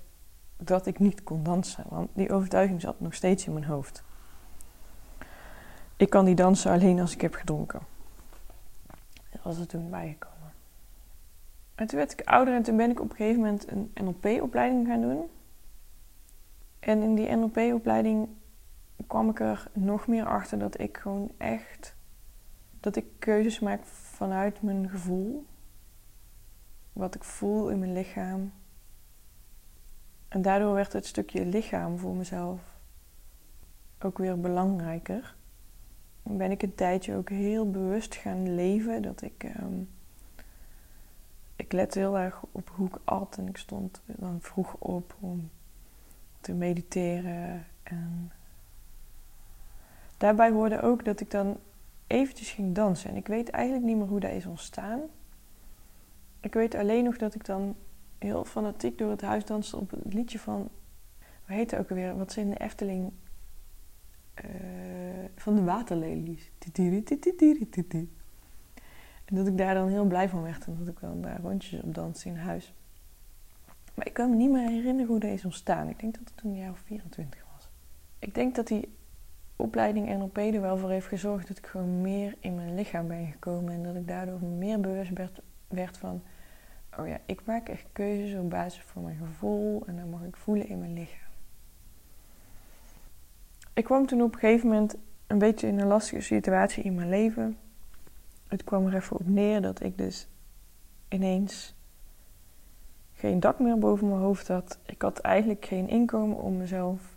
dat 0.57 0.87
ik 0.87 0.99
niet 0.99 1.23
kon 1.23 1.43
dansen. 1.43 1.85
Want 1.89 2.11
die 2.15 2.33
overtuiging 2.33 2.81
zat 2.81 3.01
nog 3.01 3.15
steeds 3.15 3.47
in 3.47 3.53
mijn 3.53 3.65
hoofd. 3.65 4.05
Ik 5.97 6.11
kan 6.11 6.25
die 6.25 6.35
dansen 6.35 6.71
alleen 6.71 7.01
als 7.01 7.15
ik 7.15 7.21
heb 7.21 7.35
gedronken. 7.35 7.81
Dat 9.31 9.43
was 9.43 9.59
er 9.59 9.67
toen 9.67 9.91
bijgekomen. 9.91 10.53
En 11.75 11.87
toen 11.87 11.99
werd 11.99 12.13
ik 12.13 12.27
ouder 12.27 12.55
en 12.55 12.63
toen 12.63 12.77
ben 12.77 12.91
ik 12.91 13.01
op 13.01 13.11
een 13.11 13.17
gegeven 13.17 13.41
moment 13.41 13.71
een 13.71 13.91
NLP-opleiding 13.95 14.87
gaan 14.87 15.01
doen. 15.01 15.29
En 16.79 17.03
in 17.03 17.15
die 17.15 17.31
NLP-opleiding 17.31 18.29
kwam 19.07 19.31
ik 19.31 19.41
er 19.41 19.71
nog 19.73 20.07
meer 20.07 20.27
achter 20.27 20.59
dat 20.59 20.81
ik 20.81 20.97
gewoon 20.97 21.31
echt... 21.37 21.97
dat 22.81 22.97
ik 22.97 23.05
keuzes 23.19 23.61
maak 23.61 23.85
vanuit 23.85 24.63
mijn 24.63 24.89
gevoel. 24.89 25.47
Wat 26.93 27.15
ik 27.15 27.25
voel 27.25 27.69
in 27.69 27.79
mijn 27.79 27.93
lichaam. 27.93 28.53
En 30.29 30.43
daardoor 30.43 30.75
werd 30.75 30.93
het 30.93 31.07
stukje 31.07 31.47
lichaam 31.47 31.99
voor 31.99 32.15
mezelf 32.15 32.61
ook 33.99 34.19
weer 34.19 34.41
belangrijker. 34.41 35.36
Ben 36.29 36.51
ik 36.51 36.63
een 36.63 36.75
tijdje 36.75 37.17
ook 37.17 37.29
heel 37.29 37.71
bewust 37.71 38.15
gaan 38.15 38.55
leven. 38.55 39.03
Dat 39.03 39.23
ik, 39.23 39.53
um, 39.61 39.89
ik 41.57 41.73
lette 41.73 41.99
heel 41.99 42.19
erg 42.19 42.43
op 42.53 42.71
hoe 42.75 42.87
ik 42.87 42.99
at. 43.05 43.37
En 43.39 43.49
ik 43.49 43.57
stond 43.57 44.01
dan 44.07 44.41
vroeg 44.41 44.75
op 44.79 45.17
om 45.21 45.51
te 46.41 46.53
mediteren. 46.53 47.67
En 47.83 48.33
daarbij 50.17 50.51
hoorde 50.51 50.83
ook 50.83 51.05
dat 51.05 51.21
ik 51.21 51.31
dan 51.31 51.57
eventjes 52.07 52.51
ging 52.51 52.75
dansen. 52.75 53.11
En 53.11 53.17
ik 53.17 53.27
weet 53.27 53.51
eigenlijk 53.51 53.85
niet 53.85 53.97
meer 53.97 54.07
hoe 54.07 54.21
dat 54.21 54.31
is 54.31 54.47
ontstaan. 54.47 55.01
Ik 56.41 56.55
weet 56.55 56.75
alleen 56.75 57.05
nog 57.05 57.17
dat 57.17 57.35
ik 57.35 57.45
dan 57.45 57.77
heel 58.19 58.45
fanatiek 58.45 58.99
door 58.99 59.11
het 59.11 59.21
huis 59.21 59.45
danste 59.45 59.77
op 59.77 59.91
het 59.91 60.15
liedje 60.15 60.39
van... 60.39 60.69
Hoe 61.47 61.57
heet 61.57 61.71
het 61.71 61.81
ook 61.81 61.91
alweer? 61.91 62.17
Wat 62.17 62.33
ze 62.33 62.41
in 62.41 62.51
de 62.51 62.57
Efteling... 62.57 63.13
Uh, 64.45 64.51
van 65.47 65.55
de 65.55 65.65
waterlelies. 65.65 66.51
En 69.25 69.37
dat 69.37 69.47
ik 69.47 69.59
daar 69.59 69.75
dan 69.75 69.89
heel 69.89 70.05
blij 70.05 70.29
van 70.29 70.43
werd. 70.43 70.67
En 70.67 70.77
dat 70.79 70.89
ik 70.89 71.01
dan 71.01 71.21
daar 71.21 71.41
rondjes 71.41 71.83
op 71.83 71.95
danste 71.95 72.29
in 72.29 72.37
huis. 72.37 72.75
Maar 73.95 74.07
ik 74.07 74.13
kan 74.13 74.31
me 74.31 74.37
niet 74.37 74.51
meer 74.51 74.69
herinneren 74.69 75.07
hoe 75.07 75.21
deze 75.21 75.45
ontstaan. 75.45 75.89
Ik 75.89 76.01
denk 76.01 76.15
dat 76.15 76.23
het 76.25 76.37
toen 76.37 76.51
een 76.51 76.57
jaar 76.57 76.71
of 76.71 76.79
24 76.79 77.47
was. 77.53 77.69
Ik 78.19 78.35
denk 78.35 78.55
dat 78.55 78.67
die 78.67 78.89
opleiding 79.57 80.09
NLP 80.09 80.37
er 80.37 80.61
wel 80.61 80.77
voor 80.77 80.91
heeft 80.91 81.07
gezorgd 81.07 81.49
dat 81.49 81.59
ik 81.59 81.67
gewoon 81.67 82.01
meer 82.01 82.35
in 82.41 82.55
mijn 82.55 82.75
lichaam 82.75 83.09
ben 83.09 83.27
gekomen. 83.27 83.73
En 83.73 83.83
dat 83.83 83.95
ik 83.95 84.09
daardoor 84.09 84.43
meer 84.43 84.81
bewust 84.81 85.13
werd, 85.13 85.41
werd 85.69 85.99
van 85.99 86.23
oh 86.99 87.09
ja, 87.09 87.21
ik 87.27 87.45
maak 87.45 87.69
echt 87.69 87.87
keuzes 87.93 88.39
op 88.39 88.51
basis 88.51 88.83
van 88.83 89.03
mijn 89.03 89.17
gevoel 89.17 89.83
en 89.87 89.97
dan 89.97 90.11
mag 90.11 90.23
ik 90.23 90.37
voelen 90.37 90.69
in 90.69 90.79
mijn 90.79 90.93
lichaam. 90.93 91.31
Ik 93.75 93.85
kwam 93.85 94.07
toen 94.07 94.23
op 94.23 94.33
een 94.33 94.41
gegeven 94.41 94.69
moment 94.69 94.97
een 95.27 95.39
beetje 95.39 95.67
in 95.67 95.81
een 95.81 95.87
lastige 95.87 96.21
situatie 96.21 96.83
in 96.85 96.95
mijn 96.95 97.09
leven. 97.09 97.59
Het 98.47 98.65
kwam 98.65 98.87
er 98.87 98.95
even 98.95 99.17
op 99.17 99.29
neer 99.29 99.63
dat 99.63 99.83
ik 99.83 99.99
dus 99.99 100.29
ineens 101.09 101.75
geen 103.13 103.41
dak 103.41 103.59
meer 103.59 103.79
boven 103.79 104.09
mijn 104.09 104.21
hoofd 104.21 104.49
had. 104.49 104.79
Ik 104.87 105.03
had 105.03 105.19
eigenlijk 105.19 105.65
geen 105.65 105.89
inkomen 105.89 106.37
om 106.37 106.57
mezelf 106.57 107.17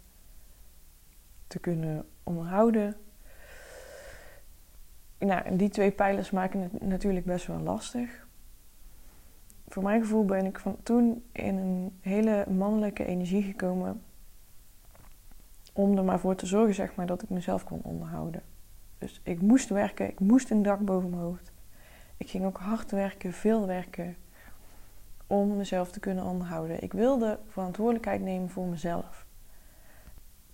te 1.47 1.59
kunnen 1.59 2.05
onderhouden. 2.23 2.95
Nou, 5.17 5.55
die 5.55 5.69
twee 5.69 5.91
pijlers 5.91 6.31
maken 6.31 6.61
het 6.61 6.81
natuurlijk 6.81 7.25
best 7.25 7.47
wel 7.47 7.59
lastig 7.59 8.27
voor 9.69 9.83
mijn 9.83 10.01
gevoel 10.01 10.25
ben 10.25 10.45
ik 10.45 10.59
van 10.59 10.77
toen 10.83 11.23
in 11.31 11.57
een 11.57 11.97
hele 12.01 12.45
mannelijke 12.49 13.05
energie 13.05 13.43
gekomen. 13.43 14.01
Om 15.79 15.97
er 15.97 16.03
maar 16.03 16.19
voor 16.19 16.35
te 16.35 16.45
zorgen, 16.45 16.73
zeg 16.73 16.95
maar, 16.95 17.05
dat 17.05 17.21
ik 17.21 17.29
mezelf 17.29 17.63
kon 17.63 17.79
onderhouden. 17.83 18.41
Dus 18.97 19.21
ik 19.23 19.41
moest 19.41 19.69
werken, 19.69 20.07
ik 20.07 20.19
moest 20.19 20.49
een 20.49 20.63
dak 20.63 20.79
boven 20.79 21.09
mijn 21.09 21.21
hoofd. 21.21 21.51
Ik 22.17 22.29
ging 22.29 22.45
ook 22.45 22.57
hard 22.57 22.91
werken, 22.91 23.33
veel 23.33 23.67
werken. 23.67 24.15
Om 25.27 25.57
mezelf 25.57 25.91
te 25.91 25.99
kunnen 25.99 26.23
onderhouden. 26.23 26.83
Ik 26.83 26.93
wilde 26.93 27.39
verantwoordelijkheid 27.47 28.21
nemen 28.21 28.49
voor 28.49 28.65
mezelf. 28.65 29.25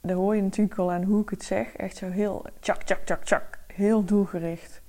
Daar 0.01 0.15
hoor 0.15 0.36
je 0.36 0.41
natuurlijk 0.41 0.79
al 0.79 0.91
aan 0.91 1.03
hoe 1.03 1.22
ik 1.22 1.29
het 1.29 1.44
zeg. 1.44 1.75
Echt 1.75 1.98
zo 1.98 2.10
heel 2.10 2.46
tjak, 2.60 2.84
tjak, 2.84 3.05
tjak, 3.05 3.24
tjak. 3.24 3.60
Heel 3.67 4.03
doelgericht. 4.03 4.82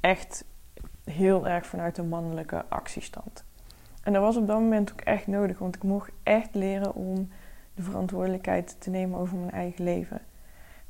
Echt 0.00 0.44
heel 1.04 1.48
erg 1.48 1.66
vanuit 1.66 1.94
de 1.94 2.02
mannelijke 2.02 2.64
actiestand. 2.68 3.44
En 4.02 4.12
dat 4.12 4.22
was 4.22 4.36
op 4.36 4.46
dat 4.46 4.60
moment 4.60 4.92
ook 4.92 5.00
echt 5.00 5.26
nodig, 5.26 5.58
want 5.58 5.76
ik 5.76 5.82
mocht 5.82 6.10
echt 6.22 6.54
leren 6.54 6.94
om 6.94 7.28
de 7.76 7.82
verantwoordelijkheid 7.82 8.76
te 8.78 8.90
nemen 8.90 9.18
over 9.18 9.36
mijn 9.36 9.50
eigen 9.50 9.84
leven. 9.84 10.20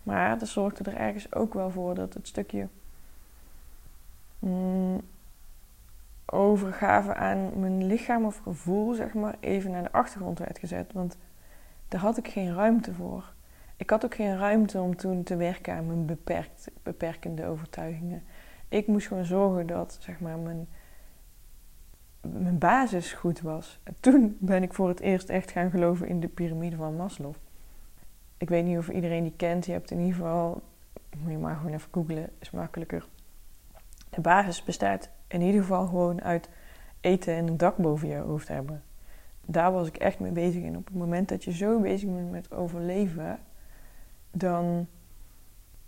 Maar 0.03 0.39
dat 0.39 0.49
zorgde 0.49 0.91
er 0.91 0.97
ergens 0.97 1.33
ook 1.33 1.55
wel 1.55 1.71
voor 1.71 1.95
dat 1.95 2.15
het 2.15 2.27
stukje 2.27 2.69
mm, 4.39 5.01
overgave 6.27 7.15
aan 7.15 7.61
mijn 7.61 7.87
lichaam 7.87 8.25
of 8.25 8.39
gevoel, 8.39 8.95
zeg 8.95 9.15
maar, 9.15 9.37
even 9.41 9.71
naar 9.71 9.83
de 9.83 9.93
achtergrond 9.93 10.39
werd 10.39 10.59
gezet. 10.59 10.93
Want 10.93 11.17
daar 11.89 12.01
had 12.01 12.17
ik 12.17 12.29
geen 12.29 12.55
ruimte 12.55 12.95
voor. 12.95 13.33
Ik 13.77 13.91
had 13.91 14.05
ook 14.05 14.15
geen 14.15 14.39
ruimte 14.39 14.81
om 14.81 14.97
toen 14.97 15.23
te 15.23 15.37
werken 15.37 15.75
aan 15.75 15.87
mijn 15.87 16.07
beperkt, 16.07 16.71
beperkende 16.83 17.47
overtuigingen 17.47 18.23
ik 18.69 18.87
moest 18.87 19.07
gewoon 19.07 19.25
zorgen 19.25 19.67
dat 19.67 19.99
zeg 20.01 20.21
maar, 20.21 20.39
mijn, 20.39 20.69
mijn 22.33 22.59
basis 22.59 23.13
goed 23.13 23.41
was. 23.41 23.79
En 23.83 23.95
toen 24.01 24.37
ben 24.41 24.63
ik 24.63 24.75
voor 24.75 24.89
het 24.89 25.01
eerst 25.01 25.29
echt 25.29 25.51
gaan 25.51 25.71
geloven 25.71 26.09
in 26.09 26.21
de 26.21 26.29
piramide 26.29 26.77
van 26.77 26.97
Maslow. 26.97 27.35
Ik 28.37 28.49
weet 28.49 28.65
niet 28.65 28.79
of 28.79 28.89
iedereen 28.89 29.23
die 29.23 29.33
kent. 29.37 29.67
Je 29.67 29.73
hebt 29.73 29.91
in 29.91 29.99
ieder 29.99 30.15
geval, 30.15 30.63
moet 31.19 31.31
je 31.31 31.39
maar 31.39 31.57
gewoon 31.57 31.73
even 31.73 31.89
googlen, 31.91 32.31
is 32.39 32.51
makkelijker. 32.51 33.07
De 34.11 34.21
basis 34.21 34.65
bestaat 34.65 35.09
in 35.29 35.41
ieder 35.41 35.61
geval 35.61 35.87
gewoon 35.87 36.23
uit 36.23 36.49
eten 37.01 37.35
en 37.35 37.47
een 37.47 37.57
dak 37.57 37.77
boven 37.77 38.09
je 38.09 38.17
hoofd 38.17 38.49
hebben. 38.49 38.83
Daar 39.47 39.73
was 39.73 39.89
ik 39.89 39.97
echt 39.97 40.19
mee 40.19 40.33
bezig. 40.33 40.65
En 40.65 40.77
op 40.77 40.87
het 40.87 40.97
moment 40.97 41.29
dat 41.29 41.45
je 41.45 41.53
zo 41.53 41.81
bezig 41.81 42.09
bent 42.09 42.31
met 42.31 42.53
overleven, 42.53 43.39
dan 44.31 44.87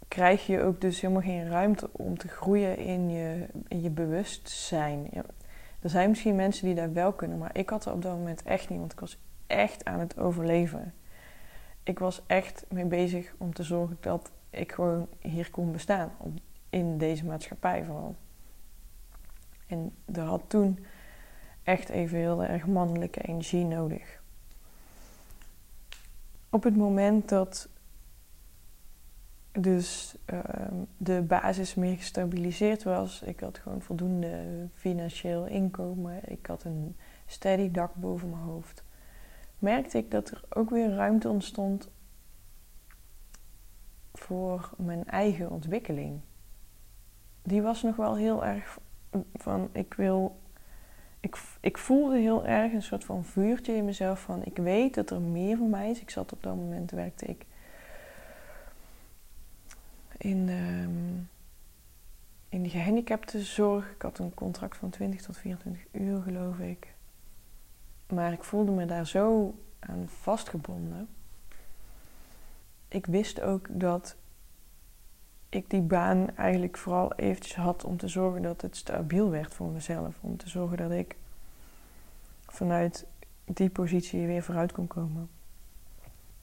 krijg 0.08 0.46
je 0.46 0.62
ook 0.62 0.80
dus 0.80 1.00
helemaal 1.00 1.22
geen 1.22 1.48
ruimte 1.48 1.88
om 1.92 2.18
te 2.18 2.28
groeien 2.28 2.78
in 2.78 3.10
je, 3.10 3.46
in 3.68 3.82
je 3.82 3.90
bewustzijn. 3.90 5.10
Er 5.80 5.90
zijn 5.90 6.08
misschien 6.08 6.36
mensen 6.36 6.66
die 6.66 6.74
dat 6.74 6.92
wel 6.92 7.12
kunnen, 7.12 7.38
maar 7.38 7.56
ik 7.56 7.70
had 7.70 7.86
er 7.86 7.92
op 7.92 8.02
dat 8.02 8.16
moment 8.16 8.42
echt 8.42 8.68
niet, 8.68 8.78
want 8.78 8.92
ik 8.92 9.00
was 9.00 9.18
echt 9.46 9.84
aan 9.84 10.00
het 10.00 10.18
overleven. 10.18 10.94
Ik 11.82 11.98
was 11.98 12.22
echt 12.26 12.64
mee 12.68 12.84
bezig 12.84 13.34
om 13.38 13.54
te 13.54 13.62
zorgen 13.62 13.96
dat 14.00 14.30
ik 14.50 14.72
gewoon 14.72 15.08
hier 15.20 15.50
kon 15.50 15.72
bestaan, 15.72 16.10
in 16.70 16.98
deze 16.98 17.24
maatschappij 17.24 17.84
vooral. 17.84 18.16
En 19.66 19.94
dat 20.04 20.26
had 20.26 20.42
toen 20.46 20.84
echt 21.62 21.88
even 21.88 22.18
heel 22.18 22.44
erg 22.44 22.66
mannelijke 22.66 23.20
energie 23.20 23.64
nodig. 23.64 24.20
Op 26.50 26.62
het 26.62 26.76
moment 26.76 27.28
dat 27.28 27.68
dus 29.60 30.16
ehm, 30.24 30.74
de 30.96 31.22
basis 31.22 31.74
meer 31.74 31.96
gestabiliseerd 31.96 32.82
was. 32.82 33.22
Ik 33.22 33.40
had 33.40 33.58
gewoon 33.58 33.82
voldoende 33.82 34.68
financieel 34.74 35.46
inkomen. 35.46 36.20
Ik 36.30 36.46
had 36.46 36.64
een 36.64 36.96
steady 37.26 37.70
dak 37.70 37.94
boven 37.94 38.30
mijn 38.30 38.42
hoofd. 38.42 38.84
Merkte 39.58 39.98
ik 39.98 40.10
dat 40.10 40.30
er 40.30 40.44
ook 40.48 40.70
weer 40.70 40.94
ruimte 40.94 41.28
ontstond 41.28 41.90
voor 44.12 44.70
mijn 44.76 45.04
eigen 45.04 45.50
ontwikkeling. 45.50 46.20
die 47.42 47.62
was 47.62 47.82
nog 47.82 47.96
wel 47.96 48.16
heel 48.16 48.44
erg 48.44 48.78
van 49.34 49.68
ik 49.72 49.94
wil. 49.94 50.40
Ik, 51.20 51.36
ik 51.60 51.78
voelde 51.78 52.18
heel 52.18 52.46
erg 52.46 52.72
een 52.72 52.82
soort 52.82 53.04
van 53.04 53.24
vuurtje 53.24 53.72
in 53.72 53.84
mezelf 53.84 54.20
van 54.20 54.44
ik 54.44 54.56
weet 54.56 54.94
dat 54.94 55.10
er 55.10 55.20
meer 55.20 55.56
voor 55.56 55.68
mij 55.68 55.90
is. 55.90 56.00
Ik 56.00 56.10
zat 56.10 56.32
op 56.32 56.42
dat 56.42 56.56
moment, 56.56 56.90
werkte 56.90 57.26
ik 57.26 57.46
in 60.18 60.46
de, 60.46 60.86
in 62.48 62.62
de 62.62 62.68
gehandicaptenzorg. 62.68 63.90
Ik 63.90 64.02
had 64.02 64.18
een 64.18 64.34
contract 64.34 64.76
van 64.76 64.90
20 64.90 65.22
tot 65.22 65.36
24 65.36 65.84
uur, 65.92 66.22
geloof 66.22 66.58
ik. 66.58 66.94
Maar 68.12 68.32
ik 68.32 68.44
voelde 68.44 68.72
me 68.72 68.86
daar 68.86 69.06
zo 69.06 69.54
aan 69.78 70.08
vastgebonden. 70.08 71.08
Ik 72.88 73.06
wist 73.06 73.40
ook 73.40 73.66
dat 73.70 74.16
ik 75.48 75.70
die 75.70 75.80
baan 75.80 76.36
eigenlijk 76.36 76.76
vooral 76.76 77.14
eventjes 77.14 77.54
had 77.56 77.84
om 77.84 77.96
te 77.96 78.08
zorgen 78.08 78.42
dat 78.42 78.60
het 78.60 78.76
stabiel 78.76 79.30
werd 79.30 79.54
voor 79.54 79.70
mezelf. 79.70 80.16
Om 80.20 80.36
te 80.36 80.48
zorgen 80.48 80.76
dat 80.76 80.90
ik 80.90 81.16
vanuit 82.46 83.06
die 83.44 83.70
positie 83.70 84.26
weer 84.26 84.42
vooruit 84.42 84.72
kon 84.72 84.86
komen. 84.86 85.28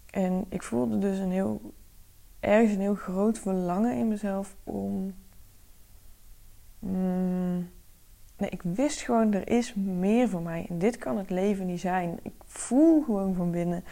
En 0.10 0.46
ik 0.50 0.64
voelde 0.64 1.00
dus 1.00 1.18
een 1.18 1.32
heel, 1.32 1.74
ergens 2.40 2.72
een 2.72 2.80
heel 2.80 2.96
groot 2.96 3.40
verlangen 3.40 3.98
in 3.98 4.08
mezelf 4.08 4.56
om. 4.64 5.14
Mm, 6.80 7.70
nee, 8.38 8.50
ik 8.50 8.62
wist 8.62 9.02
gewoon, 9.02 9.34
er 9.34 9.50
is 9.50 9.74
meer 9.74 10.30
voor 10.30 10.42
mij. 10.42 10.66
En 10.70 10.78
dit 10.80 10.98
kan 10.98 11.18
het 11.18 11.30
leven 11.30 11.66
niet 11.66 11.80
zijn. 11.80 12.20
Ik 12.22 12.34
voel 12.46 13.04
gewoon 13.04 13.36
van 13.36 13.52
binnen 13.52 13.84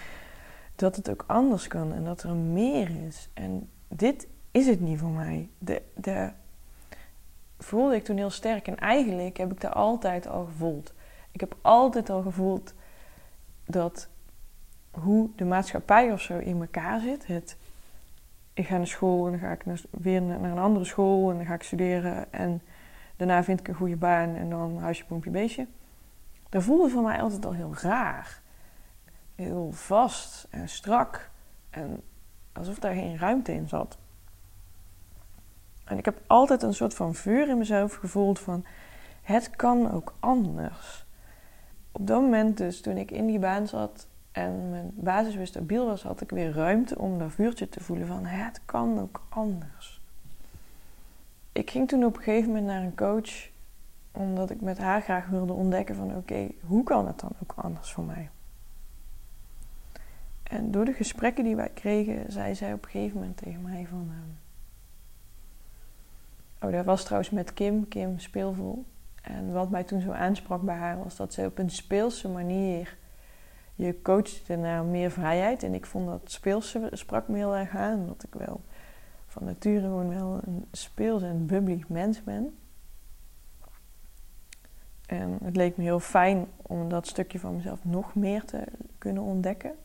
dat 0.76 0.96
het 0.96 1.10
ook 1.10 1.24
anders 1.28 1.68
kan 1.68 1.94
en 1.94 2.04
dat 2.04 2.24
er 2.24 2.36
meer 2.36 3.06
is. 3.06 3.30
En 3.34 3.70
dit 3.88 4.28
is 4.52 4.68
het 4.68 4.80
niet 4.80 5.00
voor 5.00 5.10
mij. 5.10 5.50
De, 5.58 5.82
de 5.96 6.32
voelde 7.58 7.96
ik 7.96 8.04
toen 8.04 8.18
heel 8.18 8.30
sterk. 8.30 8.68
En 8.68 8.78
eigenlijk 8.78 9.38
heb 9.38 9.52
ik 9.52 9.62
dat 9.62 9.74
altijd 9.74 10.28
al 10.28 10.46
gevoeld. 10.46 10.94
Ik 11.32 11.40
heb 11.40 11.56
altijd 11.62 12.10
al 12.10 12.22
gevoeld 12.22 12.74
dat 13.66 14.08
hoe 14.92 15.30
de 15.36 15.46
maatschappij 15.46 16.12
of 16.12 16.22
zo 16.22 16.38
in 16.38 16.62
elkaar 16.62 17.00
zit. 17.00 17.28
Het, 17.28 17.58
ik 18.54 18.68
ga 18.68 18.78
naar 18.78 18.88
school 18.88 19.26
en 19.26 19.32
dan 19.32 19.40
ga 19.40 19.52
ik 19.52 19.64
weer 19.90 20.22
naar 20.22 20.52
een 20.52 20.58
andere 20.58 20.86
school 20.86 21.32
en 21.32 21.38
dan 21.38 21.46
ga 21.46 21.54
ik 21.54 21.64
studeren. 21.64 22.34
En 22.34 22.62
daarna 23.16 23.44
vind 23.44 23.60
ik 23.60 23.68
een 23.68 23.76
goede 23.76 23.96
baan 23.96 24.36
en 24.36 24.50
dan 24.50 24.78
huisje, 24.78 25.06
pompje, 25.06 25.30
beestje. 25.30 25.68
Dat 26.50 26.64
voelde 26.64 26.90
voor 26.90 27.04
mij 27.04 27.22
altijd 27.22 27.46
al 27.46 27.54
heel 27.54 27.76
raar. 27.82 28.42
Heel 29.36 29.72
vast 29.72 30.48
en 30.50 30.70
strak. 30.70 31.30
En 31.70 32.02
alsof 32.54 32.80
daar 32.80 32.94
geen 32.94 33.18
ruimte 33.18 33.54
in 33.54 33.68
zat. 33.68 33.98
En 35.86 35.98
ik 35.98 36.06
heb 36.06 36.22
altijd 36.28 36.64
een 36.64 36.74
soort 36.74 36.94
van 36.94 37.16
vuur 37.16 37.50
in 37.50 37.58
mezelf 37.58 37.96
gevoeld 37.96 38.40
van 38.40 38.66
het 39.22 39.50
kan 39.50 39.92
ook 39.92 40.14
anders. 40.20 41.06
Op 41.92 42.08
dat 42.08 42.22
moment 42.22 42.58
dus, 42.58 42.82
toen 42.82 42.98
ik 42.98 43.12
in 43.12 43.26
die 43.26 43.40
baan 43.40 43.68
zat 43.68 44.08
en 44.34 44.70
mijn 44.70 44.92
basis 44.94 45.36
weer 45.36 45.48
stabiel 45.48 45.86
was, 45.86 46.04
had 46.04 46.22
ik 46.22 46.30
weer 46.30 46.52
ruimte 46.52 46.98
om 46.98 47.20
dat 47.20 47.32
vuurtje 47.32 47.70
te 47.70 47.80
voelen 47.80 48.08
van 48.08 48.26
het 48.26 48.62
kan 48.66 49.00
ook 49.00 49.22
anders. 49.30 50.02
Ik 51.52 51.70
ging 51.70 51.88
toen 51.88 52.06
op 52.06 52.18
een 52.18 52.24
gegeven 52.24 52.48
moment 52.50 52.66
naar 52.66 52.82
een 52.82 52.96
coach, 52.96 53.50
omdat 54.12 54.50
ik 54.50 54.62
met 54.62 54.78
haar 54.78 55.02
graag 55.02 55.28
wilde 55.28 55.54
ontdekken 55.54 55.96
van 55.96 56.16
oké, 56.16 56.48
hoe 56.66 56.84
kan 56.84 57.08
het 57.08 57.20
dan 57.20 57.32
ook 57.44 57.54
anders 57.56 57.92
voor 57.92 58.04
mij? 58.04 58.30
En 60.44 60.72
door 60.72 60.86
de 60.86 60.94
gesprekken 60.94 61.44
die 61.44 61.56
wij 61.56 61.70
kregen, 61.74 62.32
zei 62.32 62.56
zij 62.56 62.74
op 62.74 62.84
een 62.84 62.92
gegeven 62.92 63.18
moment 63.20 63.38
tegen 63.38 63.62
mij 63.62 63.88
van... 63.90 64.08
Ehm, 64.10 64.42
Oh, 66.64 66.72
dat 66.72 66.86
was 66.86 67.04
trouwens 67.04 67.32
met 67.32 67.54
Kim, 67.54 67.88
Kim 67.88 68.20
Speelvol. 68.20 68.86
En 69.22 69.52
wat 69.52 69.70
mij 69.70 69.84
toen 69.84 70.02
zo 70.02 70.12
aansprak 70.12 70.62
bij 70.62 70.76
haar 70.76 71.04
was 71.04 71.16
dat 71.16 71.34
ze 71.34 71.46
op 71.46 71.58
een 71.58 71.70
speelse 71.70 72.30
manier 72.30 72.98
je 73.76 74.02
coachte 74.02 74.56
naar 74.56 74.84
meer 74.84 75.12
vrijheid. 75.12 75.64
En 75.64 75.74
ik 75.74 75.86
vond 75.86 76.08
dat 76.08 76.22
speelse 76.32 76.90
sprak 76.92 77.28
me 77.28 77.38
heel 77.38 77.56
erg 77.56 77.76
aan, 77.76 78.00
omdat 78.00 78.24
ik 78.24 78.34
wel 78.34 78.62
van 79.28 79.44
nature 79.44 79.80
gewoon 79.80 80.10
wel 80.10 80.40
een 80.46 80.66
speels 80.72 81.22
en 81.22 81.46
bubbly 81.46 81.84
mens 81.88 82.24
ben. 82.24 82.58
En 85.06 85.38
het 85.44 85.56
leek 85.56 85.78
me 85.78 85.84
heel 85.84 86.00
fijn 86.00 86.48
om 86.62 86.90
dat 86.90 87.08
stukje 87.08 87.40
van 87.40 87.56
mezelf 87.56 87.86
nog 87.86 88.16
meer 88.16 88.46
te 88.46 88.64
kunnen 88.98 89.24
ontdekken. 89.24 89.76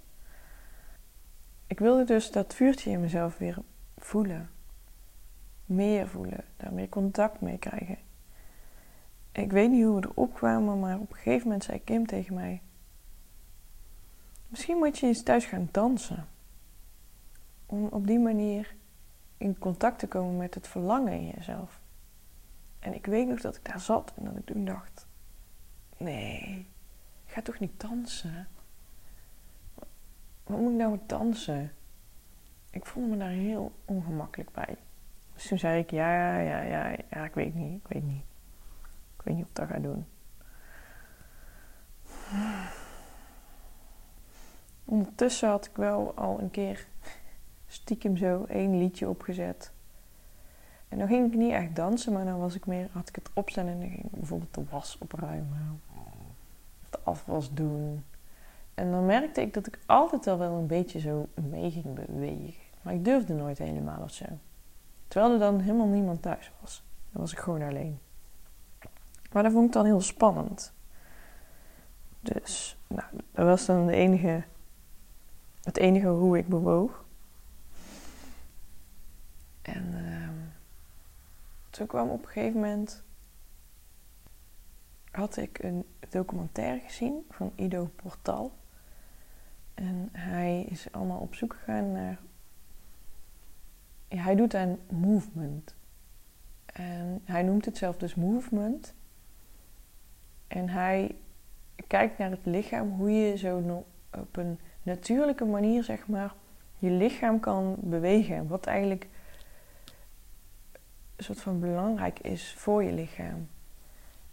Ik 1.66 1.78
wilde 1.78 2.04
dus 2.04 2.30
dat 2.30 2.54
vuurtje 2.54 2.90
in 2.90 3.00
mezelf 3.00 3.38
weer 3.38 3.58
voelen 3.96 4.48
meer 5.68 6.08
voelen, 6.08 6.44
daar 6.56 6.72
meer 6.72 6.88
contact 6.88 7.40
mee 7.40 7.58
krijgen. 7.58 7.98
Ik 9.32 9.52
weet 9.52 9.70
niet 9.70 9.84
hoe 9.84 10.00
we 10.00 10.06
erop 10.06 10.34
kwamen, 10.34 10.80
maar 10.80 10.98
op 10.98 11.10
een 11.10 11.16
gegeven 11.16 11.42
moment 11.46 11.64
zei 11.64 11.84
Kim 11.84 12.06
tegen 12.06 12.34
mij: 12.34 12.62
Misschien 14.48 14.76
moet 14.76 14.98
je 14.98 15.06
eens 15.06 15.22
thuis 15.22 15.44
gaan 15.44 15.68
dansen. 15.70 16.28
Om 17.66 17.86
op 17.86 18.06
die 18.06 18.18
manier 18.18 18.74
in 19.36 19.58
contact 19.58 19.98
te 19.98 20.06
komen 20.06 20.36
met 20.36 20.54
het 20.54 20.68
verlangen 20.68 21.12
in 21.12 21.26
jezelf. 21.36 21.80
En 22.78 22.94
ik 22.94 23.06
weet 23.06 23.28
nog 23.28 23.40
dat 23.40 23.56
ik 23.56 23.64
daar 23.64 23.80
zat 23.80 24.12
en 24.16 24.24
dat 24.24 24.36
ik 24.36 24.46
toen 24.46 24.64
dacht: 24.64 25.06
Nee, 25.96 26.66
ik 27.26 27.32
ga 27.32 27.42
toch 27.42 27.58
niet 27.58 27.80
dansen? 27.80 28.48
Wat 30.44 30.58
moet 30.58 30.70
ik 30.70 30.76
nou 30.76 30.98
dansen? 31.06 31.72
Ik 32.70 32.86
voelde 32.86 33.10
me 33.10 33.16
daar 33.16 33.28
heel 33.28 33.72
ongemakkelijk 33.84 34.50
bij. 34.50 34.76
Dus 35.34 35.48
toen 35.48 35.58
zei 35.58 35.80
ik, 35.80 35.90
ja, 35.90 36.38
ja, 36.40 36.62
ja, 36.62 36.96
ja, 37.10 37.24
ik 37.24 37.34
weet 37.34 37.54
niet, 37.54 37.80
ik 37.84 37.88
weet 37.88 38.04
niet. 38.04 38.22
Ik 39.16 39.22
weet 39.24 39.34
niet 39.34 39.44
of 39.44 39.50
ik 39.50 39.56
dat 39.56 39.68
ga 39.68 39.78
doen. 39.78 40.06
Ondertussen 44.90 45.48
had 45.48 45.66
ik 45.66 45.76
wel 45.76 46.12
al 46.14 46.40
een 46.40 46.50
keer 46.50 46.86
stiekem 47.66 48.16
zo 48.16 48.44
één 48.44 48.78
liedje 48.78 49.08
opgezet. 49.08 49.72
En 50.88 50.98
dan 50.98 51.08
ging 51.08 51.32
ik 51.32 51.38
niet 51.38 51.52
echt 51.52 51.76
dansen, 51.76 52.12
maar 52.12 52.24
dan 52.24 52.38
was 52.38 52.54
ik 52.54 52.66
meer, 52.66 52.88
had 52.92 53.08
ik 53.08 53.14
het 53.14 53.30
opstaan 53.34 53.66
en 53.66 53.80
dan 53.80 53.88
ging 53.88 54.04
ik 54.04 54.10
bijvoorbeeld 54.10 54.54
de 54.54 54.64
was 54.70 54.98
opruimen. 55.00 55.80
Of 56.82 56.90
de 56.90 56.98
afwas 57.02 57.54
doen. 57.54 58.04
En 58.74 58.90
dan 58.90 59.06
merkte 59.06 59.40
ik 59.40 59.54
dat 59.54 59.66
ik 59.66 59.78
altijd 59.86 60.26
al 60.26 60.38
wel 60.38 60.52
een 60.52 60.66
beetje 60.66 61.00
zo 61.00 61.26
mee 61.34 61.70
ging 61.70 61.94
bewegen. 61.94 62.62
Maar 62.82 62.94
ik 62.94 63.04
durfde 63.04 63.34
nooit 63.34 63.58
helemaal 63.58 64.02
of 64.02 64.10
zo. 64.10 64.26
Terwijl 65.08 65.32
er 65.32 65.38
dan 65.38 65.60
helemaal 65.60 65.86
niemand 65.86 66.22
thuis 66.22 66.52
was. 66.60 66.84
Dan 67.12 67.20
was 67.20 67.32
ik 67.32 67.38
gewoon 67.38 67.62
alleen. 67.62 67.98
Maar 69.32 69.42
dat 69.42 69.52
vond 69.52 69.66
ik 69.66 69.72
dan 69.72 69.84
heel 69.84 70.00
spannend. 70.00 70.72
Dus, 72.20 72.78
nou, 72.86 73.08
dat 73.32 73.46
was 73.46 73.66
dan 73.66 73.86
de 73.86 73.92
enige, 73.92 74.44
het 75.68 75.76
enige 75.76 76.06
hoe 76.06 76.38
ik 76.38 76.48
bewoog. 76.48 77.04
En 79.62 79.84
uh, 79.92 80.28
toen 81.70 81.86
kwam 81.86 82.08
op 82.08 82.22
een 82.22 82.30
gegeven 82.30 82.60
moment, 82.60 83.02
had 85.10 85.36
ik 85.36 85.62
een 85.62 85.84
documentaire 86.08 86.80
gezien 86.80 87.26
van 87.30 87.52
Ido 87.54 87.90
Portal. 87.96 88.52
En 89.74 90.08
hij 90.12 90.62
is 90.62 90.92
allemaal 90.92 91.20
op 91.20 91.34
zoek 91.34 91.54
gegaan 91.54 91.92
naar 91.92 92.18
hij 94.08 94.34
doet 94.34 94.54
aan 94.54 94.78
movement. 94.90 95.74
En 96.66 97.20
hij 97.24 97.42
noemt 97.42 97.64
het 97.64 97.76
zelf 97.76 97.96
dus 97.96 98.14
movement. 98.14 98.94
En 100.46 100.68
hij 100.68 101.14
kijkt 101.86 102.18
naar 102.18 102.30
het 102.30 102.46
lichaam, 102.46 102.90
hoe 102.90 103.10
je 103.10 103.36
zo 103.36 103.84
op 104.10 104.36
een 104.36 104.58
natuurlijke 104.88 105.44
manier, 105.44 105.84
zeg 105.84 106.06
maar, 106.06 106.34
je 106.78 106.90
lichaam 106.90 107.40
kan 107.40 107.76
bewegen. 107.78 108.48
Wat 108.48 108.66
eigenlijk 108.66 109.06
een 111.16 111.24
soort 111.24 111.40
van 111.40 111.60
belangrijk 111.60 112.18
is 112.18 112.54
voor 112.56 112.84
je 112.84 112.92
lichaam. 112.92 113.48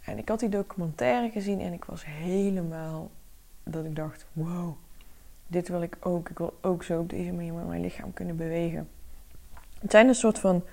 En 0.01 0.17
ik 0.17 0.29
had 0.29 0.39
die 0.39 0.49
documentaire 0.49 1.29
gezien 1.29 1.59
en 1.59 1.73
ik 1.73 1.85
was 1.85 2.05
helemaal 2.05 3.11
dat 3.63 3.85
ik 3.85 3.95
dacht: 3.95 4.25
wow, 4.33 4.75
dit 5.47 5.67
wil 5.67 5.81
ik 5.81 5.97
ook. 5.99 6.29
Ik 6.29 6.37
wil 6.37 6.57
ook 6.61 6.83
zo 6.83 6.99
op 6.99 7.09
deze 7.09 7.31
manier 7.31 7.53
met 7.53 7.67
mijn 7.67 7.81
lichaam 7.81 8.13
kunnen 8.13 8.35
bewegen. 8.35 8.89
Het 9.79 9.91
zijn 9.91 10.07
een 10.07 10.15
soort 10.15 10.39
van. 10.39 10.63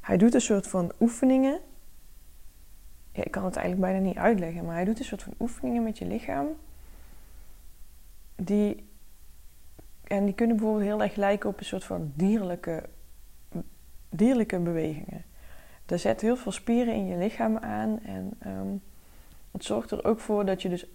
Hij 0.00 0.16
doet 0.16 0.34
een 0.34 0.40
soort 0.40 0.66
van 0.66 0.92
oefeningen. 1.00 1.60
Ik 3.12 3.30
kan 3.30 3.44
het 3.44 3.56
eigenlijk 3.56 3.90
bijna 3.90 4.06
niet 4.06 4.16
uitleggen, 4.16 4.64
maar 4.64 4.74
hij 4.74 4.84
doet 4.84 4.98
een 4.98 5.04
soort 5.04 5.22
van 5.22 5.34
oefeningen 5.40 5.82
met 5.82 5.98
je 5.98 6.06
lichaam. 6.06 6.46
Die. 8.36 8.92
En 10.04 10.24
die 10.24 10.34
kunnen 10.34 10.56
bijvoorbeeld 10.56 10.86
heel 10.86 11.02
erg 11.02 11.16
lijken 11.16 11.48
op 11.48 11.58
een 11.58 11.64
soort 11.64 11.84
van 11.84 12.12
dierlijke, 12.14 12.82
dierlijke 14.08 14.58
bewegingen. 14.58 15.24
Er 15.86 15.98
zet 15.98 16.20
heel 16.20 16.36
veel 16.36 16.52
spieren 16.52 16.94
in 16.94 17.06
je 17.06 17.16
lichaam 17.16 17.56
aan. 17.56 18.00
En 18.00 18.38
um, 18.46 18.82
het 19.50 19.64
zorgt 19.64 19.90
er 19.90 20.04
ook 20.04 20.20
voor 20.20 20.44
dat 20.44 20.62
je 20.62 20.68
dus 20.68 20.86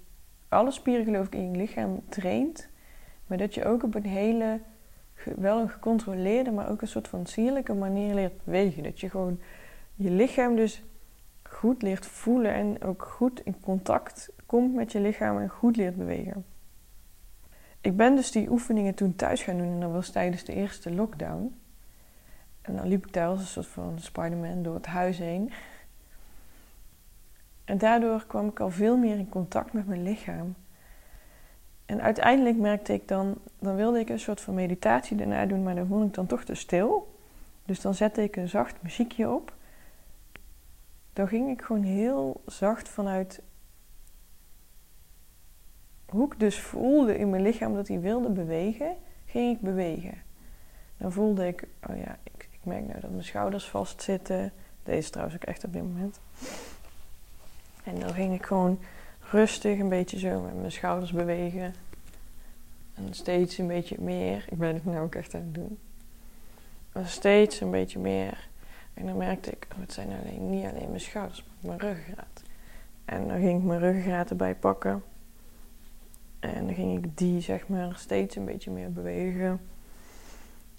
alle 0.48 0.72
spieren, 0.72 1.06
geloof 1.06 1.26
ik, 1.26 1.36
in 1.36 1.52
je 1.52 1.58
lichaam 1.58 2.02
traint. 2.10 2.70
Maar 3.28 3.38
dat 3.38 3.54
je 3.54 3.66
ook 3.66 3.84
op 3.84 3.96
een 3.96 4.06
hele 4.06 4.60
wel 5.36 5.60
een 5.60 5.70
gecontroleerde, 5.70 6.52
maar 6.52 6.70
ook 6.70 6.82
een 6.82 6.88
soort 6.88 7.08
van 7.08 7.26
sierlijke 7.26 7.74
manier 7.74 8.14
leert 8.14 8.44
bewegen. 8.44 8.84
Dat 8.84 9.00
je 9.00 9.10
gewoon 9.10 9.40
je 9.96 10.12
lichaam 10.12 10.56
dus 10.56 10.84
goed 11.44 11.82
leert 11.82 12.06
voelen 12.06 12.54
en 12.54 12.84
ook 12.84 13.04
goed 13.04 13.42
in 13.44 13.60
contact 13.60 14.30
komt 14.46 14.74
met 14.74 14.92
je 14.92 15.00
lichaam 15.00 15.40
en 15.40 15.50
goed 15.50 15.76
leert 15.76 15.96
bewegen. 15.96 16.46
Ik 17.82 17.98
ben 17.98 18.16
dus 18.16 18.32
die 18.32 18.50
oefeningen 18.50 18.94
toen 18.94 19.16
thuis 19.16 19.42
gaan 19.42 19.58
doen 19.58 19.72
en 19.74 19.80
dat 19.80 19.92
was 19.92 20.10
tijdens 20.10 20.44
de 20.44 20.54
eerste 20.54 20.94
lockdown. 20.94 21.56
En 22.62 22.76
dan 22.76 22.88
liep 22.88 23.06
ik 23.06 23.14
daar 23.14 23.30
een 23.30 23.40
soort 23.40 23.68
van 23.68 24.00
Spider-Man 24.00 24.64
door 24.64 24.74
het 24.74 24.86
huis 24.86 25.18
heen. 25.18 25.52
En 27.66 27.78
daardoor 27.78 28.26
kwam 28.28 28.48
ik 28.48 28.60
al 28.60 28.70
veel 28.70 28.98
meer 28.98 29.18
in 29.18 29.30
contact 29.30 29.74
met 29.74 29.88
mijn 29.88 30.04
lichaam. 30.04 30.56
En 31.86 32.02
uiteindelijk 32.02 32.58
merkte 32.58 32.94
ik 32.94 33.08
dan, 33.08 33.38
dan 33.60 33.76
wilde 33.76 34.00
ik 34.00 34.10
een 34.10 34.20
soort 34.20 34.42
van 34.42 34.54
meditatie 34.54 35.18
daarna 35.18 35.46
doen, 35.46 35.64
maar 35.64 35.76
dan 35.76 35.88
vond 35.88 36.08
ik 36.08 36.14
dan 36.14 36.26
toch 36.26 36.44
te 36.44 36.56
stil. 36.56 37.18
Dus 37.66 37.82
dan 37.82 37.94
zette 37.94 38.24
ik 38.24 38.36
een 38.36 38.50
zacht 38.50 38.76
muziekje 38.82 39.30
op. 39.30 39.54
Dan 41.14 41.28
ging 41.28 41.50
ik 41.50 41.62
gewoon 41.62 41.84
heel 41.84 42.42
zacht 42.46 42.90
vanuit 42.90 43.42
hoe 46.10 46.26
ik 46.26 46.40
dus 46.40 46.60
voelde 46.60 47.18
in 47.18 47.30
mijn 47.30 47.42
lichaam 47.42 47.74
dat 47.74 47.88
hij 47.88 48.00
wilde 48.00 48.30
bewegen, 48.30 48.96
ging 49.26 49.56
ik 49.56 49.62
bewegen. 49.62 50.18
Dan 50.98 51.12
voelde 51.12 51.48
ik, 51.48 51.68
oh 51.90 51.98
ja, 51.98 52.18
ik, 52.24 52.48
ik 52.52 52.60
merk 52.64 52.88
nou 52.88 53.00
dat 53.00 53.10
mijn 53.10 53.24
schouders 53.24 53.66
vastzitten. 53.66 54.52
Deze 54.84 55.10
trouwens 55.10 55.38
ook 55.38 55.44
echt 55.44 55.64
op 55.64 55.74
dit 55.74 55.82
moment. 55.82 56.20
En 57.84 58.00
dan 58.00 58.14
ging 58.14 58.34
ik 58.34 58.46
gewoon 58.46 58.80
rustig 59.32 59.80
een 59.80 59.90
beetje 59.90 60.20
zo 60.20 60.42
met 60.42 60.56
mijn 60.56 60.72
schouders 60.72 61.12
bewegen. 61.12 61.74
En 62.94 63.14
steeds 63.14 63.58
een 63.58 63.68
beetje 63.68 63.96
meer. 64.00 64.46
Ik 64.50 64.58
ben 64.58 64.74
het 64.74 64.86
nu 64.86 65.00
ook 65.00 65.16
echt 65.16 65.36
aan 65.36 65.42
het 65.42 65.54
doen. 65.54 65.78
Maar 66.94 67.08
steeds 67.08 67.62
een 67.62 67.72
beetje 67.72 68.00
meer. 68.00 68.48
En 68.94 69.06
dan 69.06 69.18
merkte 69.18 69.52
ik, 69.52 69.68
oh, 69.72 69.80
het 69.80 69.94
zijn 69.94 70.10
niet 70.50 70.66
alleen 70.66 70.90
mijn 70.90 71.00
schouders, 71.00 71.44
maar 71.44 71.76
mijn 71.76 71.80
ruggengraat. 71.80 72.42
En 73.06 73.28
dan 73.28 73.40
ging 73.40 73.60
ik 73.60 73.66
mijn 73.66 73.80
ruggengraat 73.80 74.30
erbij 74.30 74.56
pakken. 74.56 75.04
En 76.40 76.66
dan 76.66 76.76
ging 76.76 77.06
ik 77.06 77.18
die 77.18 77.42
zeg 77.42 77.68
maar 77.68 77.96
steeds 77.96 78.36
een 78.36 78.46
beetje 78.46 78.72
meer 78.72 78.92
bewegen. 78.92 79.62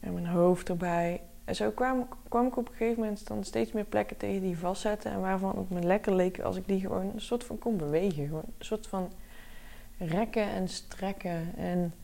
En 0.00 0.12
mijn 0.12 0.26
hoofd 0.26 0.68
erbij. 0.68 1.20
En 1.44 1.54
zo 1.54 1.70
kwam, 1.70 2.08
kwam 2.28 2.46
ik 2.46 2.56
op 2.56 2.68
een 2.68 2.74
gegeven 2.74 3.00
moment 3.00 3.26
dan 3.26 3.44
steeds 3.44 3.72
meer 3.72 3.84
plekken 3.84 4.16
tegen 4.16 4.42
die 4.42 4.58
vastzetten. 4.58 5.10
En 5.10 5.20
waarvan 5.20 5.56
het 5.56 5.70
me 5.70 5.82
lekker 5.82 6.14
leek 6.14 6.40
als 6.40 6.56
ik 6.56 6.66
die 6.66 6.80
gewoon 6.80 7.10
een 7.14 7.20
soort 7.20 7.44
van 7.44 7.58
kon 7.58 7.76
bewegen. 7.76 8.26
Gewoon 8.26 8.42
een 8.58 8.64
soort 8.64 8.86
van 8.86 9.12
rekken 9.98 10.48
en 10.48 10.68
strekken. 10.68 11.56
En 11.56 11.94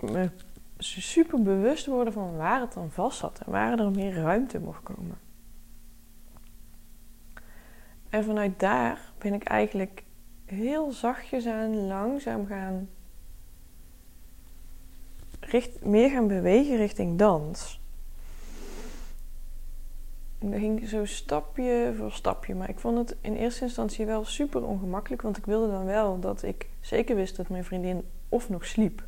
me 0.00 0.30
super 0.78 1.42
bewust 1.42 1.86
worden 1.86 2.12
van 2.12 2.36
waar 2.36 2.60
het 2.60 2.72
dan 2.72 2.90
vast 2.90 3.18
zat. 3.18 3.40
En 3.44 3.50
waar 3.50 3.78
er 3.78 3.90
meer 3.90 4.14
ruimte 4.14 4.60
mocht 4.60 4.82
komen. 4.82 5.18
En 8.08 8.24
vanuit 8.24 8.60
daar 8.60 9.12
ben 9.18 9.34
ik 9.34 9.44
eigenlijk 9.44 10.02
heel 10.44 10.92
zachtjes 10.92 11.46
aan 11.46 11.86
langzaam 11.86 12.46
gaan 12.46 12.88
meer 15.82 16.10
gaan 16.10 16.26
bewegen 16.26 16.76
richting 16.76 17.18
dans. 17.18 17.80
En 20.38 20.50
dat 20.50 20.60
ging 20.60 20.88
zo 20.88 21.04
stapje 21.04 21.94
voor 21.96 22.12
stapje. 22.12 22.54
Maar 22.54 22.68
ik 22.68 22.78
vond 22.78 22.98
het 22.98 23.16
in 23.20 23.36
eerste 23.36 23.64
instantie 23.64 24.06
wel 24.06 24.24
super 24.24 24.64
ongemakkelijk. 24.64 25.22
Want 25.22 25.36
ik 25.36 25.46
wilde 25.46 25.70
dan 25.70 25.84
wel 25.84 26.20
dat 26.20 26.42
ik 26.42 26.68
zeker 26.80 27.16
wist 27.16 27.36
dat 27.36 27.48
mijn 27.48 27.64
vriendin 27.64 28.04
of 28.28 28.48
nog 28.48 28.66
sliep. 28.66 29.04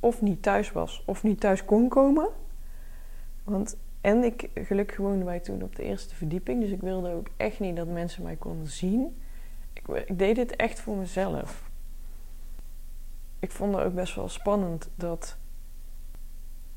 Of 0.00 0.22
niet 0.22 0.42
thuis 0.42 0.72
was. 0.72 1.02
Of 1.06 1.22
niet 1.22 1.40
thuis 1.40 1.64
kon 1.64 1.88
komen. 1.88 2.28
Want, 3.44 3.76
en 4.00 4.24
ik, 4.24 4.48
gelukkig 4.54 4.96
woonden 4.96 5.24
wij 5.24 5.40
toen 5.40 5.62
op 5.62 5.76
de 5.76 5.82
eerste 5.82 6.14
verdieping. 6.14 6.60
Dus 6.60 6.70
ik 6.70 6.80
wilde 6.80 7.12
ook 7.12 7.26
echt 7.36 7.60
niet 7.60 7.76
dat 7.76 7.86
mensen 7.86 8.22
mij 8.22 8.36
konden 8.36 8.70
zien. 8.70 9.16
Ik, 9.94 10.18
deed 10.18 10.36
dit 10.36 10.56
echt 10.56 10.80
voor 10.80 10.96
mezelf. 10.96 11.70
Ik 13.38 13.50
vond 13.50 13.74
het 13.74 13.84
ook 13.84 13.94
best 13.94 14.14
wel 14.14 14.28
spannend 14.28 14.88
dat 14.94 15.36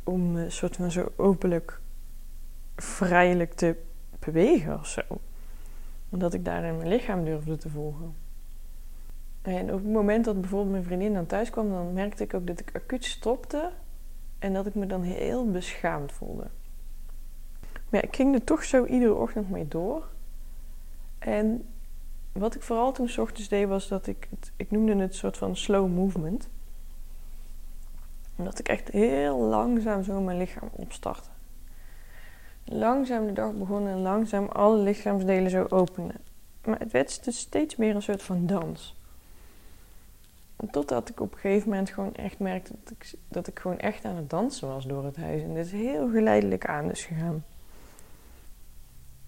om 0.04 0.36
een 0.36 0.52
soort 0.52 0.76
van 0.76 0.91
zo 0.91 1.12
openlijk 1.15 1.82
vrijelijk 2.76 3.54
te 3.54 3.76
bewegen 4.19 4.80
of 4.80 4.88
zo. 4.88 5.02
Omdat 6.10 6.34
ik 6.34 6.45
daarin 6.45 6.78
mijn 6.78 6.89
lichaam 6.89 7.26
durfde 7.26 7.58
te 7.58 7.69
volgen. 7.69 8.15
En 9.41 9.73
op 9.73 9.84
het 9.84 9.91
moment 9.91 10.26
dat 10.26 10.41
bijvoorbeeld 10.41 10.71
mijn 10.71 10.84
vriendin 10.84 11.13
dan 11.13 11.26
thuis 11.26 11.49
kwam, 11.49 11.69
dan 11.69 11.93
merkte 11.93 12.23
ik 12.23 12.34
ook 12.34 12.47
dat 12.47 12.60
ik 12.60 12.76
acuut 12.76 13.06
stopte 13.06 13.71
en 14.39 14.54
dat 14.54 14.65
ik 14.65 14.76
me 14.76 14.86
dan 14.86 15.02
heel 15.02 15.52
beschaamd 15.52 16.12
voelde. 16.12 16.47
Maar 17.89 18.04
ik 18.04 18.15
ging 18.15 18.34
er 18.34 18.43
toch 18.43 18.63
zo 18.63 18.86
iedere 18.86 19.13
ochtend 19.13 19.49
mee 19.49 19.67
door. 19.67 20.08
En 21.19 21.65
wat 22.34 22.56
ik 22.56 22.62
vooral 22.62 22.91
toen 22.91 23.10
s 23.10 23.17
ochtends 23.17 23.50
deed, 23.50 23.67
was 23.67 23.88
dat 23.88 24.08
ik, 24.08 24.28
het, 24.30 24.52
ik 24.56 24.72
noemde 24.72 24.96
het 24.96 25.15
soort 25.15 25.38
van 25.38 25.56
slow 25.56 25.93
movement 25.93 26.50
omdat 28.36 28.60
ik 28.60 28.67
echt 28.67 28.89
heel 28.89 29.38
langzaam 29.38 30.04
zo 30.04 30.22
mijn 30.22 30.38
lichaam 30.38 30.69
opstartte. 30.72 31.30
Langzaam 32.63 33.26
de 33.26 33.34
dag 33.34 33.54
begon 33.54 33.88
en 33.88 34.02
langzaam 34.02 34.48
alle 34.48 34.78
lichaamsdelen 34.78 35.52
zo 35.52 35.65
openen. 35.69 36.15
Maar 36.65 36.80
het 36.80 36.91
werd 36.91 37.24
dus 37.24 37.39
steeds 37.39 37.76
meer 37.76 37.96
een 37.96 38.02
soort 38.02 38.24
van 38.24 38.46
dans. 38.46 38.96
Totdat 40.72 41.10
ik 41.10 41.19
op 41.19 41.34
een 41.34 41.39
gegeven 41.39 41.69
moment 41.69 41.89
gewoon 41.89 42.15
echt 42.15 42.39
merkte 42.39 42.74
dat 42.84 42.91
ik, 42.91 43.13
dat 43.28 43.48
ik 43.48 43.60
gewoon 43.60 43.80
echt 43.80 44.06
aan 44.06 44.15
het 44.15 44.30
dansen 44.30 44.67
was 44.67 44.86
door 44.86 45.06
het 45.06 45.15
huis. 45.15 45.41
En 45.41 45.54
dit 45.54 45.65
is 45.65 45.72
heel 45.72 46.10
geleidelijk 46.10 46.65
aan 46.65 46.88
dus 46.88 47.04
gegaan. 47.06 47.46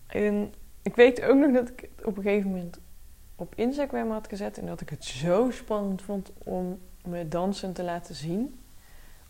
En 0.07 0.53
ik 0.81 0.95
weet 0.95 1.21
ook 1.21 1.37
nog 1.37 1.53
dat 1.53 1.69
ik 1.69 1.89
op 2.03 2.17
een 2.17 2.23
gegeven 2.23 2.49
moment 2.49 2.79
op 3.35 3.55
Instagram 3.55 4.11
had 4.11 4.27
gezet. 4.27 4.57
En 4.57 4.65
dat 4.65 4.81
ik 4.81 4.89
het 4.89 5.03
zo 5.03 5.51
spannend 5.51 6.01
vond 6.01 6.31
om 6.43 6.79
me 7.05 7.27
dansen 7.27 7.73
te 7.73 7.83
laten 7.83 8.15
zien 8.15 8.59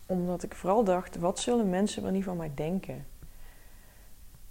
omdat 0.06 0.42
ik 0.42 0.54
vooral 0.54 0.84
dacht, 0.84 1.16
wat 1.16 1.38
zullen 1.38 1.70
mensen 1.70 2.02
wel 2.02 2.10
niet 2.10 2.24
van 2.24 2.36
mij 2.36 2.52
denken? 2.54 3.06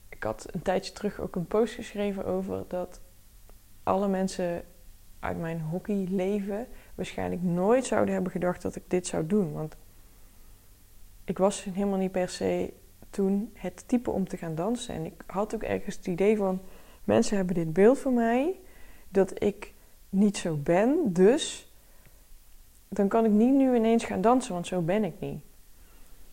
Ik 0.09 0.23
had 0.23 0.47
een 0.51 0.61
tijdje 0.61 0.93
terug 0.93 1.19
ook 1.19 1.35
een 1.35 1.47
post 1.47 1.73
geschreven 1.73 2.25
over 2.25 2.63
dat 2.67 3.01
alle 3.83 4.07
mensen 4.07 4.63
uit 5.19 5.39
mijn 5.39 5.61
hockeyleven 5.61 6.67
waarschijnlijk 6.95 7.41
nooit 7.41 7.85
zouden 7.85 8.13
hebben 8.13 8.31
gedacht 8.31 8.61
dat 8.61 8.75
ik 8.75 8.83
dit 8.87 9.07
zou 9.07 9.27
doen. 9.27 9.53
Want 9.53 9.75
ik 11.23 11.37
was 11.37 11.63
helemaal 11.63 11.97
niet 11.97 12.11
per 12.11 12.29
se 12.29 12.73
toen 13.09 13.51
het 13.53 13.87
type 13.87 14.11
om 14.11 14.27
te 14.27 14.37
gaan 14.37 14.55
dansen. 14.55 14.95
En 14.95 15.05
ik 15.05 15.23
had 15.27 15.55
ook 15.55 15.63
ergens 15.63 15.95
het 15.95 16.07
idee 16.07 16.37
van: 16.37 16.61
mensen 17.03 17.37
hebben 17.37 17.55
dit 17.55 17.73
beeld 17.73 17.99
van 17.99 18.13
mij 18.13 18.59
dat 19.15 19.43
ik 19.43 19.73
niet 20.09 20.37
zo 20.37 20.55
ben, 20.55 21.13
dus 21.13 21.71
dan 22.87 23.07
kan 23.07 23.25
ik 23.25 23.31
niet 23.31 23.53
nu 23.53 23.75
ineens 23.75 24.03
gaan 24.05 24.21
dansen, 24.21 24.53
want 24.53 24.67
zo 24.67 24.81
ben 24.81 25.03
ik 25.03 25.13
niet. 25.19 25.43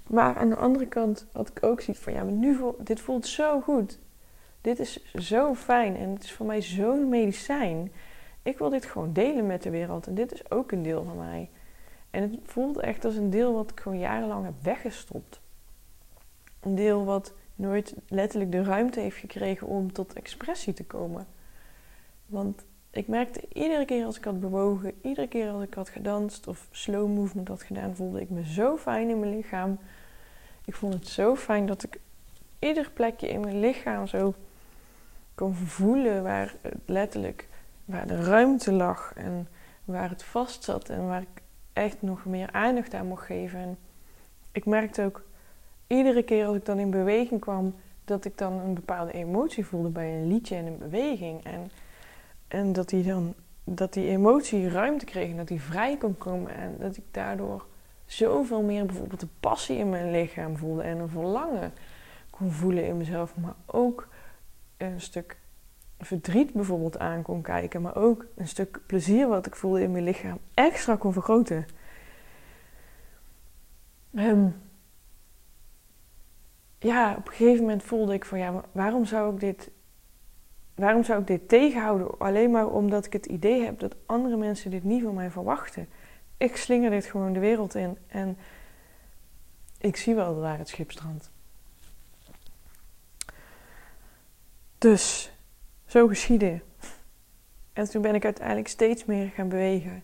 Maar 0.07 0.37
aan 0.37 0.49
de 0.49 0.57
andere 0.57 0.87
kant 0.87 1.27
had 1.33 1.49
ik 1.49 1.65
ook 1.65 1.81
zoiets 1.81 2.03
van, 2.03 2.13
ja, 2.13 2.23
nu 2.23 2.61
dit 2.79 3.01
voelt 3.01 3.27
zo 3.27 3.61
goed. 3.61 3.99
Dit 4.61 4.79
is 4.79 5.15
zo 5.15 5.55
fijn 5.55 5.97
en 5.97 6.11
het 6.11 6.25
is 6.25 6.33
voor 6.33 6.47
mij 6.47 6.63
zo'n 6.63 7.09
medicijn. 7.09 7.93
Ik 8.43 8.59
wil 8.59 8.71
dit 8.71 8.85
gewoon 8.85 9.13
delen 9.13 9.47
met 9.47 9.63
de 9.63 9.71
wereld 9.71 10.07
en 10.07 10.15
dit 10.15 10.33
is 10.33 10.51
ook 10.51 10.73
een 10.73 10.83
deel 10.83 11.05
van 11.05 11.17
mij. 11.17 11.51
En 12.11 12.23
het 12.23 12.39
voelt 12.45 12.79
echt 12.79 13.05
als 13.05 13.17
een 13.17 13.31
deel 13.31 13.53
wat 13.53 13.71
ik 13.71 13.81
gewoon 13.81 13.99
jarenlang 13.99 14.45
heb 14.45 14.55
weggestopt. 14.63 15.41
Een 16.61 16.75
deel 16.75 17.05
wat 17.05 17.35
nooit 17.55 17.95
letterlijk 18.09 18.53
de 18.53 18.63
ruimte 18.63 19.01
heeft 19.01 19.17
gekregen 19.17 19.67
om 19.67 19.93
tot 19.93 20.13
expressie 20.13 20.73
te 20.73 20.85
komen. 20.85 21.27
Want 22.27 22.65
ik 22.93 23.09
merkte 23.09 23.41
iedere 23.53 23.85
keer 23.85 24.05
als 24.05 24.17
ik 24.17 24.25
had 24.25 24.41
bewogen, 24.41 24.95
iedere 25.03 25.29
keer 25.29 25.51
als 25.51 25.63
ik 25.63 25.75
had 25.75 25.89
gedanst 25.89 26.47
of 26.47 26.69
slow 26.71 27.17
movement 27.17 27.49
had 27.49 27.63
gedaan, 27.63 27.97
voelde 27.97 28.21
ik 28.21 28.31
me 28.31 28.45
zo 28.45 28.77
fijn 28.77 29.09
in 29.09 29.21
mijn 29.21 29.37
lichaam. 29.37 29.79
Ik 30.65 30.75
vond 30.75 30.95
het 30.95 31.09
zo 31.09 31.37
fijn 31.37 31.67
dat 31.67 31.83
ik 31.83 32.01
ieder 32.59 32.91
plekje 32.91 33.29
in 33.29 33.41
mijn 33.41 33.61
lichaam 33.61 34.07
zo 34.07 34.35
kon 35.35 35.55
voelen 35.55 36.23
waar 36.23 36.55
het 36.61 36.75
letterlijk 36.87 37.49
waar 37.85 38.07
de 38.07 38.23
ruimte 38.23 38.73
lag 38.73 39.13
en 39.15 39.49
waar 39.85 40.09
het 40.09 40.23
vast 40.23 40.65
zat 40.65 40.89
en 40.89 41.07
waar 41.07 41.23
ik 41.23 41.43
echt 41.73 42.03
nog 42.03 42.25
meer 42.25 42.53
aandacht 42.53 42.95
aan 42.95 43.07
mocht 43.07 43.27
geven. 43.27 43.59
En 43.59 43.79
ik 44.53 44.67
merkte 44.67 45.05
ook 45.05 45.25
iedere 45.87 46.23
keer 46.23 46.47
als 46.47 46.57
ik 46.57 46.65
dan 46.65 46.79
in 46.79 46.91
beweging 46.91 47.41
kwam, 47.41 47.75
dat 48.05 48.25
ik 48.25 48.39
dan 48.39 48.53
een 48.53 48.75
bepaalde 48.75 49.13
emotie 49.13 49.67
voelde 49.67 49.89
bij 49.89 50.15
een 50.15 50.29
liedje 50.29 50.57
en 50.57 50.67
een 50.67 50.79
beweging. 50.79 51.45
En 51.45 51.71
en 52.53 52.73
dat 52.73 52.89
die 52.89 53.05
dan 53.05 53.35
dat 53.65 53.93
die 53.93 54.09
emotie 54.09 54.69
ruimte 54.69 55.05
kreeg 55.05 55.31
en 55.31 55.37
dat 55.37 55.49
die 55.49 55.61
vrij 55.61 55.97
kon 55.97 56.19
komen. 56.19 56.55
En 56.55 56.77
dat 56.79 56.97
ik 56.97 57.05
daardoor 57.11 57.67
zoveel 58.05 58.63
meer 58.63 58.87
bijvoorbeeld 58.87 59.21
de 59.21 59.29
passie 59.41 59.79
in 59.79 59.89
mijn 59.89 60.11
lichaam 60.11 60.57
voelde 60.57 60.83
en 60.83 60.99
een 60.99 61.09
verlangen 61.09 61.73
kon 62.31 62.51
voelen 62.51 62.87
in 62.87 62.97
mezelf. 62.97 63.37
Maar 63.37 63.55
ook 63.67 64.09
een 64.77 65.01
stuk 65.01 65.37
verdriet 65.99 66.53
bijvoorbeeld 66.53 66.99
aan 66.99 67.23
kon 67.23 67.43
kijken. 67.43 67.83
Maar 67.83 67.97
ook 67.97 68.27
een 68.35 68.49
stuk 68.49 68.81
plezier 68.87 69.29
wat 69.29 69.47
ik 69.47 69.57
voelde 69.57 69.83
in 69.83 69.93
mijn 69.93 70.05
lichaam 70.05 70.39
extra 70.55 70.97
kon 70.97 71.13
vergroten. 71.13 71.67
Um, 74.15 74.55
ja, 76.79 77.15
op 77.19 77.27
een 77.27 77.33
gegeven 77.33 77.61
moment 77.61 77.83
voelde 77.83 78.15
ik 78.15 78.25
van 78.25 78.39
ja, 78.39 78.65
waarom 78.73 79.05
zou 79.05 79.35
ik 79.35 79.41
dit, 79.41 79.71
waarom 80.75 81.05
zou 81.05 81.21
ik 81.21 81.27
dit 81.27 81.49
tegenhouden? 81.49 82.19
Alleen 82.19 82.51
maar 82.51 82.67
omdat 82.67 83.07
ik 83.07 83.13
het 83.13 83.27
idee 83.27 83.65
heb 83.65 83.79
dat 83.79 83.95
andere 84.07 84.37
mensen 84.37 84.71
dit 84.71 84.85
niet 84.85 85.03
van 85.03 85.15
mij 85.15 85.31
verwachten. 85.31 85.89
Ik 86.37 86.57
slinger 86.57 86.91
dit 86.91 87.05
gewoon 87.05 87.33
de 87.33 87.41
wereld 87.41 87.75
in 87.75 87.99
en 88.07 88.37
ik 89.79 89.97
zie 89.97 90.15
wel 90.15 90.35
waar 90.35 90.59
het 90.59 90.69
schip 90.69 90.91
strandt. 90.91 91.31
Dus, 94.79 95.33
zo 95.87 96.07
geschiedde. 96.07 96.61
En 97.73 97.91
toen 97.91 98.03
ben 98.03 98.15
ik 98.15 98.25
uiteindelijk 98.25 98.69
steeds 98.69 99.05
meer 99.05 99.29
gaan 99.29 99.49
bewegen. 99.49 100.03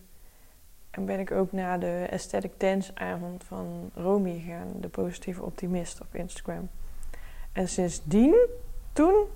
En 0.90 1.04
ben 1.04 1.18
ik 1.18 1.30
ook 1.30 1.52
naar 1.52 1.80
de 1.80 2.06
Aesthetic 2.10 2.52
Dance 2.56 2.94
avond 2.94 3.44
van 3.44 3.90
Romy 3.94 4.38
gegaan, 4.38 4.72
de 4.80 4.88
positieve 4.88 5.42
optimist 5.42 6.00
op 6.00 6.14
Instagram. 6.14 6.68
En 7.52 7.68
sindsdien, 7.68 8.48
toen, 8.92 9.26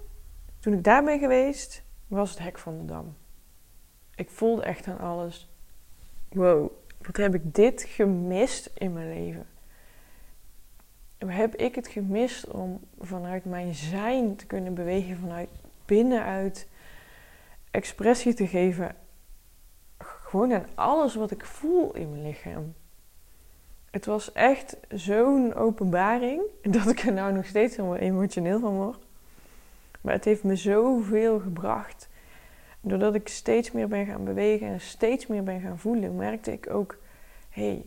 toen 0.62 0.72
ik 0.72 0.85
daar 0.85 1.05
ben 1.05 1.18
geweest, 1.18 1.83
was 2.07 2.31
het 2.31 2.38
hek 2.38 2.59
van 2.59 2.79
de 2.79 2.85
dam. 2.85 3.16
Ik 4.14 4.31
voelde 4.31 4.62
echt 4.62 4.87
aan 4.87 4.98
alles. 4.98 5.51
Wow, 6.29 6.70
wat 6.98 7.16
heb 7.16 7.35
ik 7.35 7.55
dit 7.55 7.83
gemist 7.83 8.70
in 8.75 8.92
mijn 8.92 9.09
leven? 9.09 9.46
Heb 11.27 11.55
ik 11.57 11.75
het 11.75 11.88
gemist 11.88 12.46
om 12.46 12.81
vanuit 13.01 13.44
mijn 13.44 13.75
zijn 13.75 14.37
te 14.37 14.46
kunnen 14.46 14.75
bewegen, 14.75 15.16
vanuit 15.16 15.48
binnenuit 15.85 16.68
expressie 17.70 18.35
te 18.35 18.46
geven 18.46 18.94
gewoon 19.98 20.53
aan 20.53 20.66
alles 20.75 21.14
wat 21.14 21.31
ik 21.31 21.44
voel 21.44 21.94
in 21.94 22.11
mijn 22.11 22.22
lichaam. 22.22 22.75
Het 23.90 24.07
was 24.07 24.33
echt 24.33 24.77
zo'n 24.88 25.55
openbaring 25.55 26.42
dat 26.79 26.88
ik 26.88 26.98
er 27.01 27.12
nou 27.12 27.33
nog 27.33 27.46
steeds 27.46 27.77
helemaal 27.77 27.98
emotioneel 27.98 28.61
van 28.61 28.72
word. 28.72 29.07
Maar 30.02 30.14
het 30.14 30.24
heeft 30.24 30.44
me 30.44 30.56
zoveel 30.56 31.40
gebracht. 31.40 32.08
Doordat 32.80 33.14
ik 33.14 33.28
steeds 33.28 33.72
meer 33.72 33.88
ben 33.88 34.06
gaan 34.06 34.24
bewegen 34.24 34.66
en 34.66 34.80
steeds 34.80 35.26
meer 35.26 35.42
ben 35.42 35.60
gaan 35.60 35.78
voelen, 35.78 36.16
merkte 36.16 36.52
ik 36.52 36.70
ook: 36.70 36.98
hé, 37.48 37.66
hey, 37.66 37.84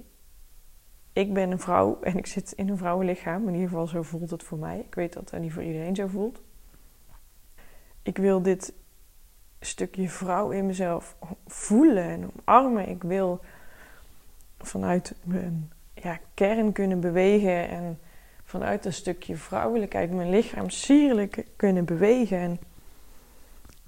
ik 1.14 1.34
ben 1.34 1.52
een 1.52 1.60
vrouw 1.60 1.98
en 2.02 2.18
ik 2.18 2.26
zit 2.26 2.52
in 2.52 2.70
een 2.70 2.78
vrouwenlichaam. 2.78 3.48
In 3.48 3.54
ieder 3.54 3.70
geval 3.70 3.88
zo 3.88 4.02
voelt 4.02 4.30
het 4.30 4.44
voor 4.44 4.58
mij. 4.58 4.80
Ik 4.80 4.96
weet 4.96 5.14
dat 5.14 5.30
dat 5.30 5.40
niet 5.40 5.54
voor 5.54 5.64
iedereen 5.64 5.96
zo 5.96 6.08
voelt. 6.08 6.42
Ik 8.02 8.18
wil 8.18 8.42
dit 8.42 8.74
stukje 9.60 10.10
vrouw 10.10 10.50
in 10.50 10.66
mezelf 10.66 11.16
voelen 11.48 12.04
en 12.04 12.32
omarmen. 12.46 12.90
Ik 12.90 13.04
wil 13.04 13.40
vanuit 14.58 15.16
mijn 15.24 15.72
ja, 15.94 16.20
kern 16.34 16.72
kunnen 16.72 17.00
bewegen 17.00 17.70
en 17.70 18.00
vanuit 18.60 18.86
een 18.86 18.94
stukje 18.94 19.36
vrouwelijkheid 19.36 20.12
mijn 20.12 20.30
lichaam 20.30 20.70
sierlijk 20.70 21.46
kunnen 21.56 21.86
bewegen. 21.86 22.38
En 22.38 22.60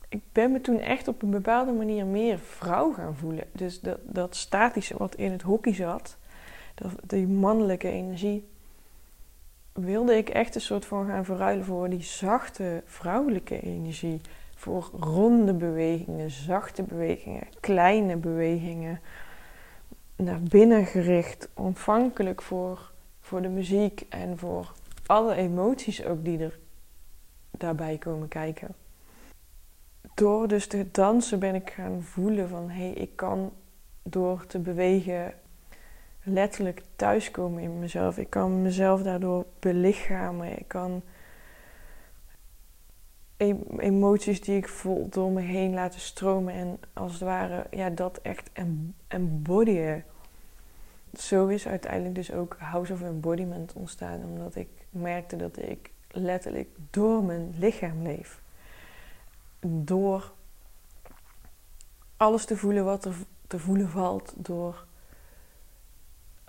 ik 0.09 0.21
ben 0.31 0.51
me 0.51 0.61
toen 0.61 0.79
echt 0.79 1.07
op 1.07 1.21
een 1.21 1.29
bepaalde 1.29 1.71
manier 1.71 2.05
meer 2.05 2.39
vrouw 2.39 2.93
gaan 2.93 3.15
voelen. 3.15 3.43
Dus 3.51 3.79
dat, 3.79 3.99
dat 4.03 4.35
statische 4.35 4.97
wat 4.97 5.15
in 5.15 5.31
het 5.31 5.41
hockey 5.41 5.73
zat, 5.73 6.17
dat, 6.75 6.91
die 7.05 7.27
mannelijke 7.27 7.89
energie, 7.89 8.47
wilde 9.73 10.17
ik 10.17 10.29
echt 10.29 10.55
een 10.55 10.61
soort 10.61 10.85
van 10.85 11.07
gaan 11.07 11.25
verruilen 11.25 11.65
voor 11.65 11.89
die 11.89 12.03
zachte 12.03 12.83
vrouwelijke 12.85 13.59
energie 13.59 14.21
voor 14.55 14.89
ronde 14.99 15.53
bewegingen, 15.53 16.31
zachte 16.31 16.83
bewegingen, 16.83 17.47
kleine 17.59 18.15
bewegingen. 18.15 18.99
Naar 20.15 20.41
binnen 20.41 20.85
gericht, 20.85 21.49
ontvankelijk 21.53 22.41
voor, 22.41 22.91
voor 23.27 23.41
de 23.41 23.47
muziek 23.47 24.05
en 24.09 24.37
voor 24.37 24.73
alle 25.05 25.35
emoties 25.35 26.05
ook 26.05 26.25
die 26.25 26.39
er 26.39 26.59
daarbij 27.51 27.97
komen 27.97 28.27
kijken. 28.27 28.75
Door 30.13 30.47
dus 30.47 30.67
te 30.67 30.87
dansen 30.91 31.39
ben 31.39 31.55
ik 31.55 31.69
gaan 31.69 32.03
voelen 32.03 32.49
van 32.49 32.69
hé, 32.69 32.83
hey, 32.83 32.91
ik 32.91 33.15
kan 33.15 33.51
door 34.03 34.45
te 34.45 34.59
bewegen 34.59 35.33
letterlijk 36.23 36.81
thuiskomen 36.95 37.63
in 37.63 37.79
mezelf. 37.79 38.17
Ik 38.17 38.29
kan 38.29 38.61
mezelf 38.61 39.03
daardoor 39.03 39.45
belichamen. 39.59 40.59
Ik 40.59 40.67
kan 40.67 41.01
emoties 43.77 44.41
die 44.41 44.57
ik 44.57 44.67
voel 44.67 45.09
door 45.09 45.31
me 45.31 45.41
heen 45.41 45.73
laten 45.73 45.99
stromen. 45.99 46.53
En 46.53 46.79
als 46.93 47.11
het 47.11 47.21
ware, 47.21 47.65
ja, 47.71 47.89
dat 47.89 48.19
echt 48.21 48.49
embodyen. 49.07 50.03
Zo 51.13 51.47
is 51.47 51.67
uiteindelijk 51.67 52.15
dus 52.15 52.31
ook 52.31 52.55
House 52.59 52.93
of 52.93 53.01
Embodiment 53.01 53.73
ontstaan. 53.73 54.23
Omdat 54.23 54.55
ik 54.55 54.67
merkte 54.89 55.35
dat 55.35 55.57
ik 55.57 55.91
letterlijk 56.11 56.69
door 56.89 57.23
mijn 57.23 57.53
lichaam 57.57 58.01
leef. 58.01 58.41
Door 59.59 60.31
alles 62.17 62.45
te 62.45 62.57
voelen 62.57 62.85
wat 62.85 63.05
er 63.05 63.15
te 63.47 63.59
voelen 63.59 63.89
valt. 63.89 64.33
Door 64.35 64.85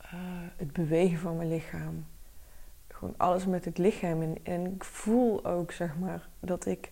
uh, 0.04 0.10
het 0.56 0.72
bewegen 0.72 1.18
van 1.18 1.36
mijn 1.36 1.48
lichaam 1.48 2.04
gewoon 2.98 3.14
alles 3.16 3.46
met 3.46 3.64
het 3.64 3.78
lichaam. 3.78 4.22
En, 4.22 4.36
en 4.42 4.74
ik 4.74 4.84
voel 4.84 5.44
ook, 5.44 5.72
zeg 5.72 5.98
maar, 5.98 6.28
dat 6.40 6.66
ik 6.66 6.90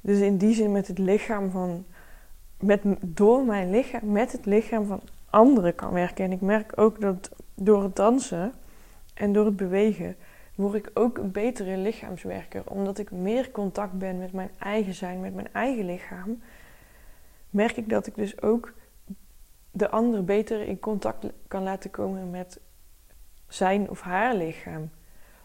dus 0.00 0.20
in 0.20 0.36
die 0.36 0.54
zin 0.54 0.72
met 0.72 0.86
het 0.86 0.98
lichaam 0.98 1.50
van, 1.50 1.84
met, 2.60 2.82
door 3.00 3.44
mijn 3.44 3.70
lichaam, 3.70 4.12
met 4.12 4.32
het 4.32 4.46
lichaam 4.46 4.86
van 4.86 5.00
anderen 5.34 5.74
kan 5.74 5.92
werken. 5.92 6.24
En 6.24 6.32
ik 6.32 6.40
merk 6.40 6.72
ook 6.78 7.00
dat 7.00 7.30
door 7.54 7.82
het 7.82 7.96
dansen 7.96 8.52
en 9.14 9.32
door 9.32 9.44
het 9.44 9.56
bewegen 9.56 10.16
word 10.54 10.74
ik 10.74 10.90
ook 10.94 11.18
een 11.18 11.30
betere 11.30 11.76
lichaamswerker. 11.76 12.62
Omdat 12.64 12.98
ik 12.98 13.10
meer 13.10 13.50
contact 13.50 13.98
ben 13.98 14.18
met 14.18 14.32
mijn 14.32 14.50
eigen 14.58 14.94
zijn, 14.94 15.20
met 15.20 15.34
mijn 15.34 15.52
eigen 15.52 15.84
lichaam. 15.84 16.42
Merk 17.50 17.76
ik 17.76 17.88
dat 17.88 18.06
ik 18.06 18.14
dus 18.14 18.42
ook 18.42 18.72
de 19.70 19.90
ander 19.90 20.24
beter 20.24 20.60
in 20.60 20.80
contact 20.80 21.26
kan 21.48 21.62
laten 21.62 21.90
komen 21.90 22.30
met 22.30 22.60
zijn 23.48 23.90
of 23.90 24.00
haar 24.00 24.34
lichaam 24.34 24.90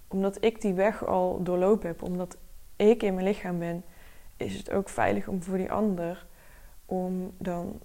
omdat 0.10 0.38
ik 0.44 0.62
die 0.62 0.74
weg 0.74 1.06
al 1.06 1.44
doorlopen 1.44 1.88
heb, 1.88 2.04
omdat 2.04 2.38
ik 2.76 3.04
in 3.04 3.14
mijn 3.14 3.26
lichaam 3.26 3.60
ben, 3.60 3.84
is 4.38 4.58
het 4.58 4.72
ook 4.72 4.90
veilig 4.90 5.28
om 5.28 5.44
voor 5.44 5.58
die 5.58 5.72
ander 5.72 6.26
om 6.86 7.32
dan 7.38 7.80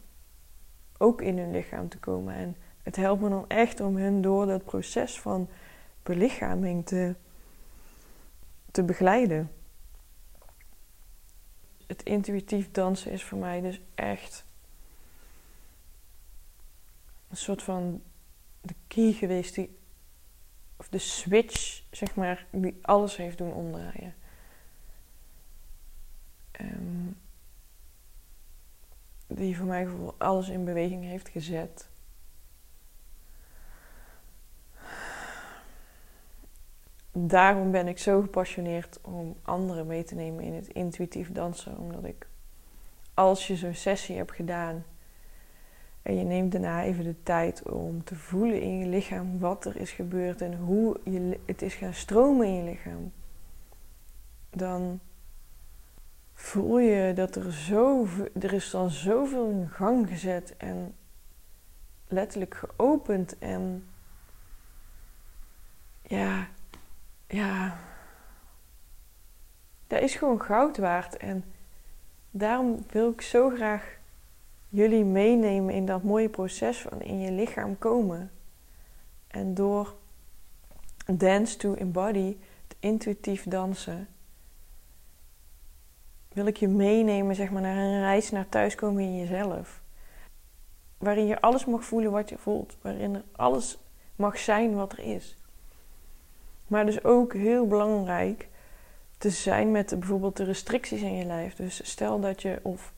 ook 1.05 1.23
in 1.23 1.39
hun 1.39 1.51
lichaam 1.51 1.89
te 1.89 1.99
komen. 1.99 2.35
En 2.35 2.57
het 2.83 2.97
helpt 2.97 3.23
me 3.23 3.29
dan 3.29 3.49
echt 3.49 3.81
om 3.81 3.97
hen 3.97 4.23
door 4.23 4.47
dat 4.47 4.65
proces 4.65 5.21
van 5.21 5.49
belichaming 6.03 6.87
te, 6.87 7.15
te 8.71 8.83
begeleiden. 8.83 9.51
Het 11.87 12.03
intuïtief 12.03 12.71
dansen 12.71 13.11
is 13.11 13.25
voor 13.25 13.39
mij 13.39 13.61
dus 13.61 13.81
echt 13.95 14.45
een 17.29 17.37
soort 17.37 17.63
van 17.63 18.03
de 18.61 18.75
key 18.87 19.13
geweest 19.13 19.55
die 19.55 19.79
of 20.77 20.89
de 20.89 20.99
switch, 20.99 21.83
zeg 21.91 22.15
maar, 22.15 22.47
die 22.51 22.79
alles 22.83 23.17
heeft 23.17 23.39
doen 23.39 23.53
omdraaien. 23.53 24.15
Um, 26.61 27.17
die 29.35 29.57
voor 29.57 29.67
mij 29.67 29.89
alles 30.19 30.49
in 30.49 30.65
beweging 30.65 31.05
heeft 31.05 31.29
gezet. 31.29 31.89
Daarom 37.13 37.71
ben 37.71 37.89
ik 37.89 37.99
zo 37.99 38.21
gepassioneerd 38.21 38.99
om 39.03 39.37
anderen 39.43 39.87
mee 39.87 40.05
te 40.05 40.15
nemen 40.15 40.45
in 40.45 40.55
het 40.55 40.69
intuïtief 40.69 41.33
dansen. 41.33 41.79
Omdat 41.79 42.05
ik, 42.05 42.29
als 43.15 43.47
je 43.47 43.57
zo'n 43.57 43.75
sessie 43.75 44.17
hebt 44.17 44.33
gedaan 44.33 44.85
en 46.03 46.17
je 46.17 46.25
neemt 46.25 46.53
daarna 46.53 46.83
even 46.83 47.05
de 47.05 47.23
tijd 47.23 47.63
om 47.63 48.05
te 48.05 48.17
voelen 48.17 48.61
in 48.61 48.79
je 48.79 48.87
lichaam 48.87 49.39
wat 49.39 49.65
er 49.65 49.77
is 49.77 49.91
gebeurd 49.91 50.41
en 50.41 50.57
hoe 50.57 51.01
je, 51.05 51.41
het 51.47 51.63
is 51.63 51.75
gaan 51.75 51.95
stromen 51.95 52.47
in 52.47 52.55
je 52.55 52.63
lichaam. 52.63 53.13
Dan 54.51 55.01
voel 56.35 56.79
je 56.79 57.13
dat 57.15 57.37
er 57.37 57.53
zo, 57.53 58.07
er 58.41 58.53
is 58.53 58.71
dan 58.71 58.91
zoveel 58.91 59.51
in 59.51 59.69
gang 59.69 60.09
gezet 60.09 60.57
en 60.57 60.95
letterlijk 62.09 62.55
geopend 62.55 63.39
en 63.39 63.89
ja, 66.03 66.49
ja, 67.27 67.79
dat 69.87 70.03
is 70.03 70.15
gewoon 70.15 70.43
goud 70.43 70.77
waard 70.77 71.17
en 71.17 71.45
daarom 72.31 72.85
wil 72.91 73.11
ik 73.11 73.21
zo 73.21 73.51
graag 73.51 73.97
jullie 74.69 75.05
meenemen 75.05 75.75
in 75.75 75.87
dat 75.87 76.03
mooie 76.03 76.29
proces 76.29 76.81
van 76.81 77.01
in 77.01 77.21
je 77.21 77.33
lichaam 77.33 77.79
komen. 77.79 78.31
En 79.27 79.55
door 79.55 79.95
dance 81.13 81.57
to 81.57 81.75
embody, 81.75 82.37
het 82.69 82.77
intuïtief 82.79 83.45
dansen, 83.45 84.09
wil 86.35 86.47
ik 86.47 86.57
je 86.57 86.69
meenemen 86.69 87.35
zeg 87.35 87.51
maar, 87.51 87.63
naar 87.63 87.77
een 87.77 88.01
reis 88.01 88.31
naar 88.31 88.49
thuiskomen 88.49 89.03
in 89.03 89.17
jezelf. 89.17 89.83
Waarin 90.99 91.27
je 91.27 91.41
alles 91.41 91.65
mag 91.65 91.85
voelen 91.85 92.11
wat 92.11 92.29
je 92.29 92.39
voelt. 92.39 92.77
Waarin 92.81 93.15
er 93.15 93.25
alles 93.33 93.79
mag 94.17 94.39
zijn 94.39 94.75
wat 94.75 94.93
er 94.93 94.99
is. 94.99 95.37
Maar 96.67 96.87
dus 96.87 97.05
ook 97.05 97.33
heel 97.33 97.67
belangrijk 97.67 98.49
te 99.19 99.31
zijn 99.31 99.71
met 99.71 99.99
bijvoorbeeld 99.99 100.37
de 100.37 100.45
restricties 100.45 101.03
in 101.03 101.17
je 101.17 101.25
lijf. 101.25 101.55
Dus 101.55 101.91
stel 101.91 102.21
dat 102.21 102.43
je 102.43 102.61
of 102.63 102.93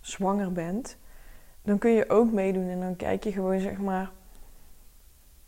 zwanger 0.00 0.52
bent, 0.52 0.96
dan 1.62 1.78
kun 1.78 1.90
je 1.90 2.10
ook 2.10 2.32
meedoen 2.32 2.68
en 2.68 2.80
dan 2.80 2.96
kijk 2.96 3.24
je 3.24 3.32
gewoon 3.32 3.60
zeg 3.60 3.78
maar 3.78 4.10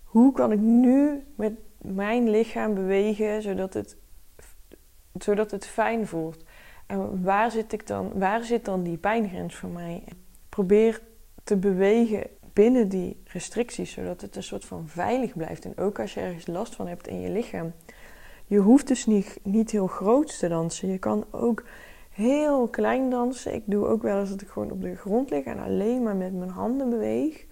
hoe 0.04 0.32
kan 0.32 0.52
ik 0.52 0.58
nu 0.58 1.24
met 1.34 1.52
mijn 1.78 2.30
lichaam 2.30 2.74
bewegen 2.74 3.42
zodat 3.42 3.74
het, 3.74 3.96
zodat 5.18 5.50
het 5.50 5.66
fijn 5.66 6.06
voelt. 6.06 6.44
En 6.90 7.22
waar 7.22 7.50
zit, 7.50 7.72
ik 7.72 7.86
dan, 7.86 8.12
waar 8.14 8.44
zit 8.44 8.64
dan 8.64 8.82
die 8.82 8.96
pijngrens 8.96 9.54
voor 9.54 9.68
mij? 9.68 10.04
Probeer 10.48 11.00
te 11.44 11.56
bewegen 11.56 12.26
binnen 12.52 12.88
die 12.88 13.22
restricties, 13.24 13.92
zodat 13.92 14.20
het 14.20 14.36
een 14.36 14.42
soort 14.42 14.64
van 14.64 14.88
veilig 14.88 15.36
blijft. 15.36 15.64
En 15.64 15.78
ook 15.78 16.00
als 16.00 16.14
je 16.14 16.20
ergens 16.20 16.46
last 16.46 16.74
van 16.74 16.86
hebt 16.86 17.06
in 17.06 17.20
je 17.20 17.30
lichaam. 17.30 17.72
Je 18.46 18.58
hoeft 18.58 18.88
dus 18.88 19.06
niet, 19.06 19.38
niet 19.42 19.70
heel 19.70 19.86
groot 19.86 20.38
te 20.38 20.48
dansen. 20.48 20.88
Je 20.88 20.98
kan 20.98 21.24
ook 21.30 21.62
heel 22.10 22.68
klein 22.68 23.10
dansen. 23.10 23.54
Ik 23.54 23.62
doe 23.66 23.86
ook 23.86 24.02
wel 24.02 24.20
eens 24.20 24.30
dat 24.30 24.40
ik 24.40 24.48
gewoon 24.48 24.70
op 24.70 24.82
de 24.82 24.96
grond 24.96 25.30
lig 25.30 25.44
en 25.44 25.58
alleen 25.58 26.02
maar 26.02 26.16
met 26.16 26.34
mijn 26.34 26.50
handen 26.50 26.90
beweeg. 26.90 27.46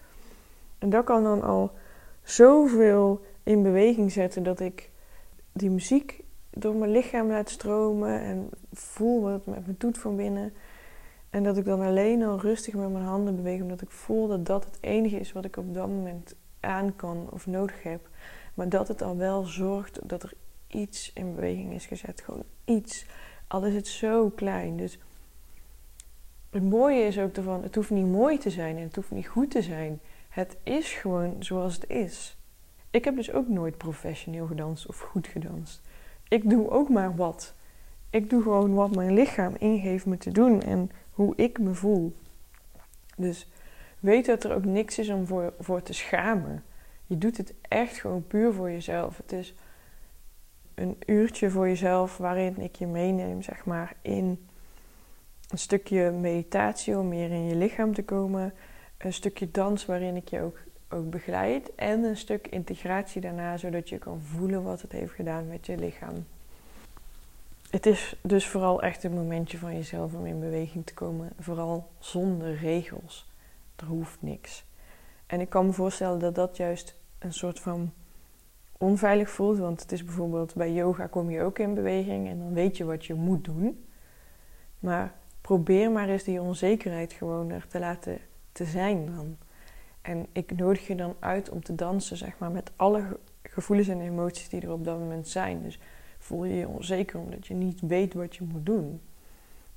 En 0.79 0.91
dat 0.91 1.05
kan 1.05 1.23
dan 1.23 1.43
al 1.43 1.71
zoveel 2.23 3.21
in 3.43 3.63
beweging 3.63 4.13
zetten 4.13 4.43
dat 4.43 4.61
ik 4.61 4.91
die 5.53 5.71
muziek 5.71 6.18
door 6.51 6.75
mijn 6.75 6.91
lichaam 6.91 7.29
laat 7.29 7.51
stromen 7.51 8.21
en 8.21 8.51
voel 8.73 9.23
wat 9.23 9.33
het 9.33 9.47
met 9.47 9.67
me 9.67 9.75
doet 9.79 9.99
van 9.99 10.17
binnen. 10.17 10.53
En 11.31 11.43
dat 11.43 11.57
ik 11.57 11.65
dan 11.65 11.81
alleen 11.81 12.23
al 12.23 12.41
rustig 12.41 12.75
met 12.75 12.93
mijn 12.93 13.05
handen 13.05 13.37
beweeg, 13.37 13.61
omdat 13.61 13.81
ik 13.81 13.91
voel 13.91 14.29
dat 14.29 14.47
dat 14.47 14.65
het 14.65 14.79
enige 14.81 15.19
is 15.19 15.33
wat 15.33 15.45
ik 15.45 15.57
op 15.57 15.75
dat 15.75 15.89
moment 15.89 16.35
aan 16.61 16.97
kan 16.97 17.29
of 17.31 17.47
nodig 17.47 17.83
heb. 17.83 18.09
Maar 18.55 18.69
dat 18.69 18.89
het 18.89 19.03
al 19.03 19.17
wel 19.17 19.45
zorgt 19.45 20.09
dat 20.09 20.23
er 20.23 20.33
iets 20.69 21.11
in 21.15 21.35
beweging 21.35 21.73
is 21.73 21.87
gezet. 21.87 22.21
Gewoon 22.21 22.45
iets. 22.65 23.07
Al 23.47 23.65
is 23.65 23.75
het 23.75 23.87
zo 23.87 24.31
klein. 24.31 24.77
Dus 24.77 24.99
het 26.51 26.63
mooie 26.63 27.03
is 27.03 27.19
ook 27.19 27.37
ervan, 27.37 27.63
het 27.63 27.75
hoeft 27.75 27.91
niet 27.91 28.07
mooi 28.07 28.39
te 28.39 28.51
zijn 28.51 28.77
en 28.77 28.83
het 28.83 28.97
hoeft 28.97 29.11
niet 29.11 29.29
goed 29.29 29.51
te 29.51 29.63
zijn. 29.63 30.01
Het 30.29 30.57
is 30.63 30.93
gewoon 30.93 31.37
zoals 31.39 31.75
het 31.75 31.91
is. 31.91 32.37
Ik 32.91 33.05
heb 33.05 33.17
dus 33.17 33.33
ook 33.33 33.49
nooit 33.49 33.77
professioneel 33.77 34.47
gedanst 34.47 34.87
of 34.87 34.99
goed 34.99 35.27
gedanst. 35.27 35.81
Ik 36.29 36.51
doe 36.51 36.71
ook 36.71 36.89
maar 36.89 37.17
wat. 37.17 37.55
Ik 38.11 38.31
doe 38.31 38.43
gewoon 38.43 38.75
wat 38.75 38.95
mijn 38.95 39.15
lichaam 39.15 39.55
ingeeft 39.59 40.07
me 40.07 40.17
te 40.17 40.31
doen 40.31 40.63
en 40.63 40.91
hoe 41.11 41.33
ik 41.37 41.59
me 41.59 41.75
voel. 41.75 42.17
Dus 43.17 43.51
weet 44.01 44.27
dat 44.27 44.45
er 44.45 44.55
ook 44.55 44.65
niks 44.65 44.99
is 44.99 45.09
om 45.09 45.27
voor, 45.27 45.53
voor 45.59 45.83
te 45.83 45.93
schamen. 45.93 46.65
Je 47.07 47.19
doet 47.19 47.37
het 47.37 47.55
echt 47.69 47.97
gewoon 47.97 48.27
puur 48.27 48.53
voor 48.53 48.71
jezelf. 48.71 49.17
Het 49.17 49.33
is 49.33 49.55
een 50.75 50.97
uurtje 51.07 51.51
voor 51.51 51.69
jezelf 51.69 52.17
waarin 52.17 52.61
ik 52.61 52.77
je 52.77 52.87
meeneem, 52.87 53.43
zeg 53.43 53.65
maar, 53.65 53.97
in 54.03 54.49
een 55.49 55.59
stukje 55.59 56.11
meditatie 56.11 56.99
om 56.99 57.09
meer 57.09 57.31
in 57.31 57.47
je 57.47 57.57
lichaam 57.57 57.95
te 57.95 58.05
komen. 58.05 58.55
Een 58.99 59.13
stukje 59.13 59.51
dans 59.51 59.87
waarin 59.87 60.17
ik 60.17 60.29
je 60.29 60.41
ook, 60.41 60.59
ook 60.89 61.11
begeleid. 61.11 61.75
En 61.75 62.05
een 62.05 62.17
stuk 62.17 62.47
integratie 62.47 63.21
daarna, 63.21 63.57
zodat 63.57 63.89
je 63.89 63.99
kan 63.99 64.21
voelen 64.23 64.63
wat 64.63 64.83
het 64.83 64.93
heeft 64.93 65.13
gedaan 65.13 65.47
met 65.47 65.67
je 65.67 65.77
lichaam. 65.77 66.27
Het 67.71 67.87
is 67.87 68.17
dus 68.23 68.47
vooral 68.47 68.83
echt 68.83 69.05
een 69.05 69.13
momentje 69.13 69.59
van 69.59 69.75
jezelf 69.75 70.15
om 70.15 70.27
in 70.27 70.41
beweging 70.41 70.87
te 70.87 70.95
komen. 70.95 71.31
Vooral 71.39 71.89
zonder 71.99 72.57
regels. 72.57 73.31
Er 73.77 73.87
hoeft 73.87 74.23
niks. 74.23 74.65
En 75.27 75.41
ik 75.41 75.49
kan 75.49 75.67
me 75.67 75.73
voorstellen 75.73 76.19
dat 76.19 76.35
dat 76.35 76.57
juist 76.57 76.97
een 77.19 77.33
soort 77.33 77.61
van 77.61 77.93
onveilig 78.79 79.31
voelt. 79.31 79.59
Want 79.59 79.81
het 79.81 79.93
is 79.93 80.05
bijvoorbeeld 80.05 80.55
bij 80.55 80.73
yoga 80.73 81.07
kom 81.07 81.31
je 81.31 81.43
ook 81.43 81.59
in 81.59 81.75
beweging 81.75 82.29
en 82.29 82.39
dan 82.39 82.53
weet 82.53 82.77
je 82.77 82.85
wat 82.85 83.05
je 83.05 83.15
moet 83.15 83.45
doen. 83.45 83.85
Maar 84.79 85.15
probeer 85.41 85.91
maar 85.91 86.09
eens 86.09 86.25
die 86.25 86.41
onzekerheid 86.41 87.13
gewoon 87.13 87.51
er 87.51 87.67
te 87.69 87.79
laten 87.79 88.19
te 88.53 88.65
zijn 88.65 89.07
dan. 89.07 89.37
En 90.09 90.27
ik 90.33 90.57
nodig 90.57 90.87
je 90.87 90.95
dan 90.95 91.17
uit 91.19 91.49
om 91.49 91.63
te 91.63 91.75
dansen, 91.75 92.17
zeg 92.17 92.39
maar, 92.39 92.51
met 92.51 92.71
alle 92.77 93.19
gevoelens 93.43 93.89
en 93.89 94.01
emoties 94.01 94.49
die 94.49 94.61
er 94.61 94.73
op 94.73 94.85
dat 94.85 94.99
moment 94.99 95.29
zijn. 95.29 95.63
Dus 95.63 95.79
voel 96.19 96.45
je 96.45 96.55
je 96.55 96.69
onzeker 96.69 97.21
omdat 97.21 97.47
je 97.47 97.55
niet 97.55 97.81
weet 97.81 98.15
wat 98.15 98.37
je 98.37 98.45
moet 98.45 98.67
doen. 98.67 99.01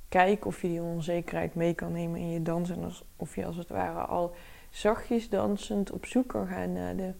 Kijk 0.08 0.44
of 0.44 0.62
je 0.62 0.68
die 0.68 0.82
onzekerheid 0.82 1.54
mee 1.54 1.74
kan 1.74 1.92
nemen 1.92 2.20
in 2.20 2.30
je 2.30 2.42
dans. 2.42 2.70
En 2.70 2.90
of 3.16 3.36
je 3.36 3.46
als 3.46 3.56
het 3.56 3.68
ware 3.68 4.00
al 4.00 4.34
zachtjes 4.70 5.28
dansend 5.28 5.90
op 5.90 6.06
zoek 6.06 6.28
kan 6.28 6.46
gaan 6.46 6.72
naar, 6.72 6.96
de, 6.96 7.12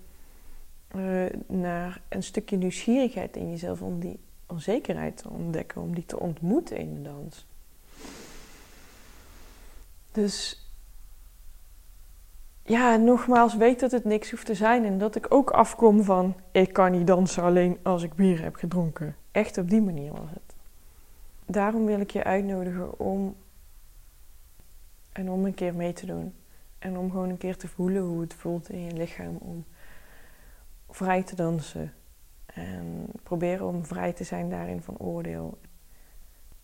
uh, 0.97 1.41
naar 1.59 2.01
een 2.09 2.23
stukje 2.23 2.57
nieuwsgierigheid 2.57 3.37
in 3.37 3.51
jezelf. 3.51 3.83
Om 3.83 4.01
die 4.01 4.19
onzekerheid 4.47 5.17
te 5.17 5.29
ontdekken, 5.29 5.81
om 5.83 5.95
die 5.95 6.07
te 6.07 6.21
ontmoeten 6.21 6.77
in 6.77 6.95
de 6.95 7.03
dans. 7.03 7.47
Dus 10.13 10.62
ja, 12.65 12.97
nogmaals, 12.97 13.57
weet 13.57 13.81
dat 13.81 13.91
het 13.91 14.05
niks 14.05 14.31
hoeft 14.31 14.47
te 14.47 14.55
zijn. 14.55 14.85
En 14.85 14.99
dat 14.99 15.17
ik 15.17 15.27
ook 15.29 15.51
afkom 15.51 16.03
van: 16.03 16.37
ik 16.53 16.73
kan 16.73 16.91
niet 16.91 17.07
dansen 17.07 17.43
alleen 17.43 17.79
als 17.83 18.03
ik 18.03 18.15
bier 18.15 18.43
heb 18.43 18.55
gedronken. 18.55 19.17
Echt 19.31 19.59
op 19.59 19.71
die 19.71 19.83
manier 19.83 20.13
was 20.13 20.31
het. 20.31 20.55
Daarom 21.47 21.87
wil 21.87 22.01
ik 22.01 22.11
je 22.11 22.25
uitnodigen 22.25 22.99
om. 22.99 23.37
En 25.13 25.31
om 25.31 25.45
een 25.45 25.55
keer 25.55 25.75
mee 25.75 25.93
te 25.93 26.07
doen. 26.07 26.35
En 26.79 26.99
om 26.99 27.11
gewoon 27.11 27.29
een 27.29 27.39
keer 27.39 27.57
te 27.57 27.69
voelen 27.69 28.03
hoe 28.03 28.21
het 28.21 28.35
voelt 28.35 28.71
in 28.71 28.85
je 28.85 28.93
lichaam 28.93 29.37
om 29.37 29.65
vrij 30.91 31.23
te 31.23 31.37
dansen. 31.37 31.93
En 32.47 33.07
proberen 33.23 33.67
om 33.67 33.85
vrij 33.87 34.13
te 34.13 34.25
zijn 34.25 34.51
daarin 34.51 34.83
van 34.83 34.99
oordeel. 34.99 35.59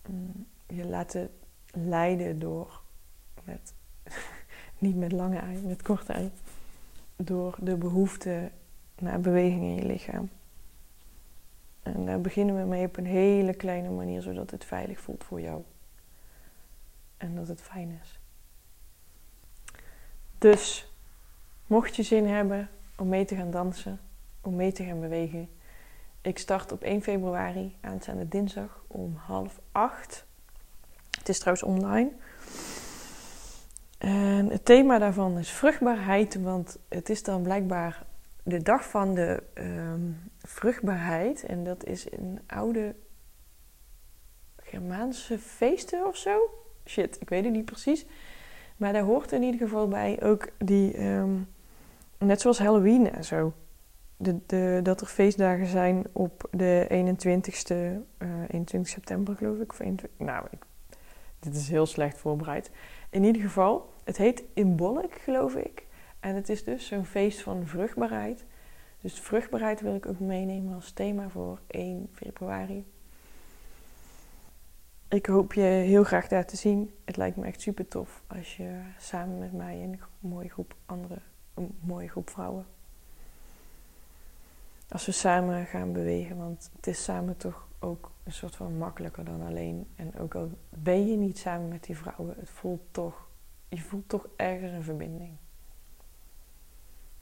Mm, 0.08 0.46
je 0.66 0.86
laten 0.86 1.30
leiden 1.72 2.38
door 2.38 2.82
met 3.44 3.74
niet 4.78 4.96
met 4.96 5.12
lange 5.12 5.38
ei, 5.38 5.60
met 5.60 5.82
korte 5.82 6.12
ei. 6.12 6.30
Door 7.16 7.56
de 7.60 7.76
behoefte 7.76 8.50
naar 8.98 9.20
beweging 9.20 9.62
in 9.62 9.74
je 9.74 9.86
lichaam. 9.86 10.30
En 11.82 12.04
daar 12.06 12.20
beginnen 12.20 12.56
we 12.56 12.64
mee 12.64 12.86
op 12.86 12.96
een 12.96 13.06
hele 13.06 13.54
kleine 13.54 13.90
manier, 13.90 14.22
zodat 14.22 14.50
het 14.50 14.64
veilig 14.64 15.00
voelt 15.00 15.24
voor 15.24 15.40
jou. 15.40 15.62
En 17.16 17.34
dat 17.34 17.48
het 17.48 17.60
fijn 17.60 18.00
is. 18.02 18.20
Dus, 20.38 20.92
mocht 21.66 21.96
je 21.96 22.02
zin 22.02 22.26
hebben 22.26 22.70
om 22.96 23.08
mee 23.08 23.24
te 23.24 23.36
gaan 23.36 23.50
dansen, 23.50 24.00
om 24.40 24.56
mee 24.56 24.72
te 24.72 24.84
gaan 24.84 25.00
bewegen. 25.00 25.48
Ik 26.20 26.38
start 26.38 26.72
op 26.72 26.82
1 26.82 27.02
februari, 27.02 27.76
aanstaande 27.80 28.28
dinsdag 28.28 28.84
om 28.86 29.14
half 29.16 29.60
acht. 29.72 30.26
Het 31.18 31.28
is 31.28 31.38
trouwens 31.38 31.66
online. 31.66 32.10
En 33.98 34.50
het 34.50 34.64
thema 34.64 34.98
daarvan 34.98 35.38
is 35.38 35.50
vruchtbaarheid, 35.50 36.40
want 36.40 36.78
het 36.88 37.08
is 37.08 37.22
dan 37.22 37.42
blijkbaar 37.42 38.06
de 38.42 38.62
dag 38.62 38.84
van 38.84 39.14
de 39.14 39.42
ehm, 39.54 40.10
vruchtbaarheid. 40.38 41.44
En 41.44 41.64
dat 41.64 41.84
is 41.84 42.12
een 42.12 42.40
oude 42.46 42.94
Germaanse 44.62 45.38
feesten 45.38 46.06
of 46.06 46.16
zo. 46.16 46.38
Shit, 46.84 47.20
ik 47.20 47.28
weet 47.28 47.44
het 47.44 47.52
niet 47.52 47.64
precies. 47.64 48.06
Maar 48.76 48.92
daar 48.92 49.02
hoort 49.02 49.32
in 49.32 49.42
ieder 49.42 49.60
geval 49.60 49.88
bij 49.88 50.22
ook 50.22 50.48
die, 50.58 50.92
ehm, 50.92 51.34
net 52.18 52.40
zoals 52.40 52.58
Halloween 52.58 53.12
en 53.12 53.24
zo. 53.24 53.52
De, 54.16 54.38
de, 54.46 54.80
dat 54.82 55.00
er 55.00 55.06
feestdagen 55.06 55.66
zijn 55.66 56.06
op 56.12 56.48
de 56.50 56.86
21ste, 56.88 57.74
uh, 58.18 58.28
21 58.48 58.88
september 58.92 59.36
geloof 59.36 59.58
ik. 59.58 59.70
Of 59.72 59.80
21, 59.80 60.26
nou, 60.26 60.46
ik, 60.50 60.58
dit 61.38 61.54
is 61.54 61.68
heel 61.68 61.86
slecht 61.86 62.18
voorbereid. 62.18 62.70
In 63.10 63.24
ieder 63.24 63.42
geval, 63.42 63.92
het 64.04 64.16
heet 64.16 64.44
Imbolc, 64.54 65.14
geloof 65.20 65.54
ik. 65.54 65.86
En 66.20 66.34
het 66.34 66.48
is 66.48 66.64
dus 66.64 66.86
zo'n 66.86 67.04
feest 67.04 67.42
van 67.42 67.66
vruchtbaarheid. 67.66 68.44
Dus 69.00 69.20
vruchtbaarheid 69.20 69.80
wil 69.80 69.94
ik 69.94 70.06
ook 70.06 70.18
meenemen 70.18 70.74
als 70.74 70.92
thema 70.92 71.28
voor 71.28 71.60
1 71.66 72.08
februari. 72.12 72.86
Ik 75.08 75.26
hoop 75.26 75.52
je 75.52 75.60
heel 75.60 76.04
graag 76.04 76.28
daar 76.28 76.46
te 76.46 76.56
zien. 76.56 76.94
Het 77.04 77.16
lijkt 77.16 77.36
me 77.36 77.46
echt 77.46 77.60
super 77.60 77.88
tof 77.88 78.22
als 78.26 78.56
je 78.56 78.80
samen 78.98 79.38
met 79.38 79.52
mij 79.52 79.82
en 79.82 79.92
een 79.92 80.00
mooie 80.18 80.48
groep 80.48 80.74
andere, 80.86 81.18
een 81.54 81.78
mooie 81.80 82.08
groep 82.08 82.30
vrouwen. 82.30 82.66
Als 84.88 85.06
we 85.06 85.12
samen 85.12 85.66
gaan 85.66 85.92
bewegen, 85.92 86.36
want 86.36 86.70
het 86.76 86.86
is 86.86 87.04
samen 87.04 87.36
toch 87.36 87.68
ook 87.78 88.10
een 88.28 88.34
soort 88.34 88.56
van 88.56 88.78
makkelijker 88.78 89.24
dan 89.24 89.42
alleen. 89.42 89.86
En 89.96 90.18
ook 90.18 90.34
al 90.34 90.50
ben 90.68 91.08
je 91.08 91.16
niet 91.16 91.38
samen 91.38 91.68
met 91.68 91.84
die 91.84 91.96
vrouwen, 91.96 92.34
het 92.38 92.50
voelt 92.50 92.82
toch, 92.90 93.28
je 93.68 93.80
voelt 93.80 94.08
toch 94.08 94.28
ergens 94.36 94.72
een 94.72 94.82
verbinding. 94.82 95.36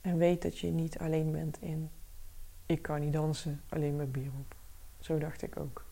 En 0.01 0.17
weet 0.17 0.41
dat 0.41 0.59
je 0.59 0.71
niet 0.71 0.97
alleen 0.97 1.31
bent 1.31 1.61
in, 1.61 1.89
ik 2.65 2.81
kan 2.81 2.99
niet 2.99 3.13
dansen 3.13 3.61
alleen 3.69 3.95
met 3.95 4.11
bier 4.11 4.31
op. 4.39 4.55
Zo 4.99 5.17
dacht 5.17 5.41
ik 5.41 5.59
ook. 5.59 5.85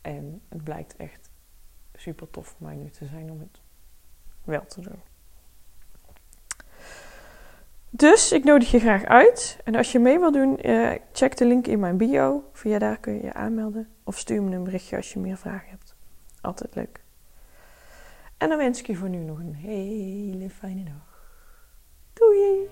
En 0.00 0.42
het 0.48 0.64
blijkt 0.64 0.96
echt 0.96 1.30
super 1.94 2.30
tof 2.30 2.46
voor 2.46 2.66
mij 2.66 2.76
nu 2.76 2.90
te 2.90 3.06
zijn 3.06 3.30
om 3.30 3.40
het 3.40 3.60
wel 4.44 4.66
te 4.66 4.80
doen. 4.80 5.00
Dus 7.96 8.32
ik 8.32 8.44
nodig 8.44 8.70
je 8.70 8.78
graag 8.78 9.04
uit. 9.04 9.58
En 9.64 9.74
als 9.74 9.92
je 9.92 9.98
mee 9.98 10.18
wil 10.18 10.32
doen, 10.32 10.58
uh, 10.62 10.90
check 11.12 11.36
de 11.36 11.44
link 11.44 11.66
in 11.66 11.80
mijn 11.80 11.96
bio. 11.96 12.44
Via 12.52 12.78
daar 12.78 12.98
kun 12.98 13.14
je 13.14 13.22
je 13.22 13.32
aanmelden. 13.32 13.88
Of 14.04 14.18
stuur 14.18 14.42
me 14.42 14.56
een 14.56 14.64
berichtje 14.64 14.96
als 14.96 15.12
je 15.12 15.18
meer 15.18 15.36
vragen 15.36 15.68
hebt. 15.68 15.94
Altijd 16.40 16.74
leuk. 16.74 17.00
En 18.38 18.48
dan 18.48 18.58
wens 18.58 18.80
ik 18.80 18.86
je 18.86 18.96
voor 18.96 19.08
nu 19.08 19.18
nog 19.18 19.38
een 19.38 19.54
hele 19.54 20.50
fijne 20.50 20.84
dag. 20.84 21.22
Doei! 22.12 22.68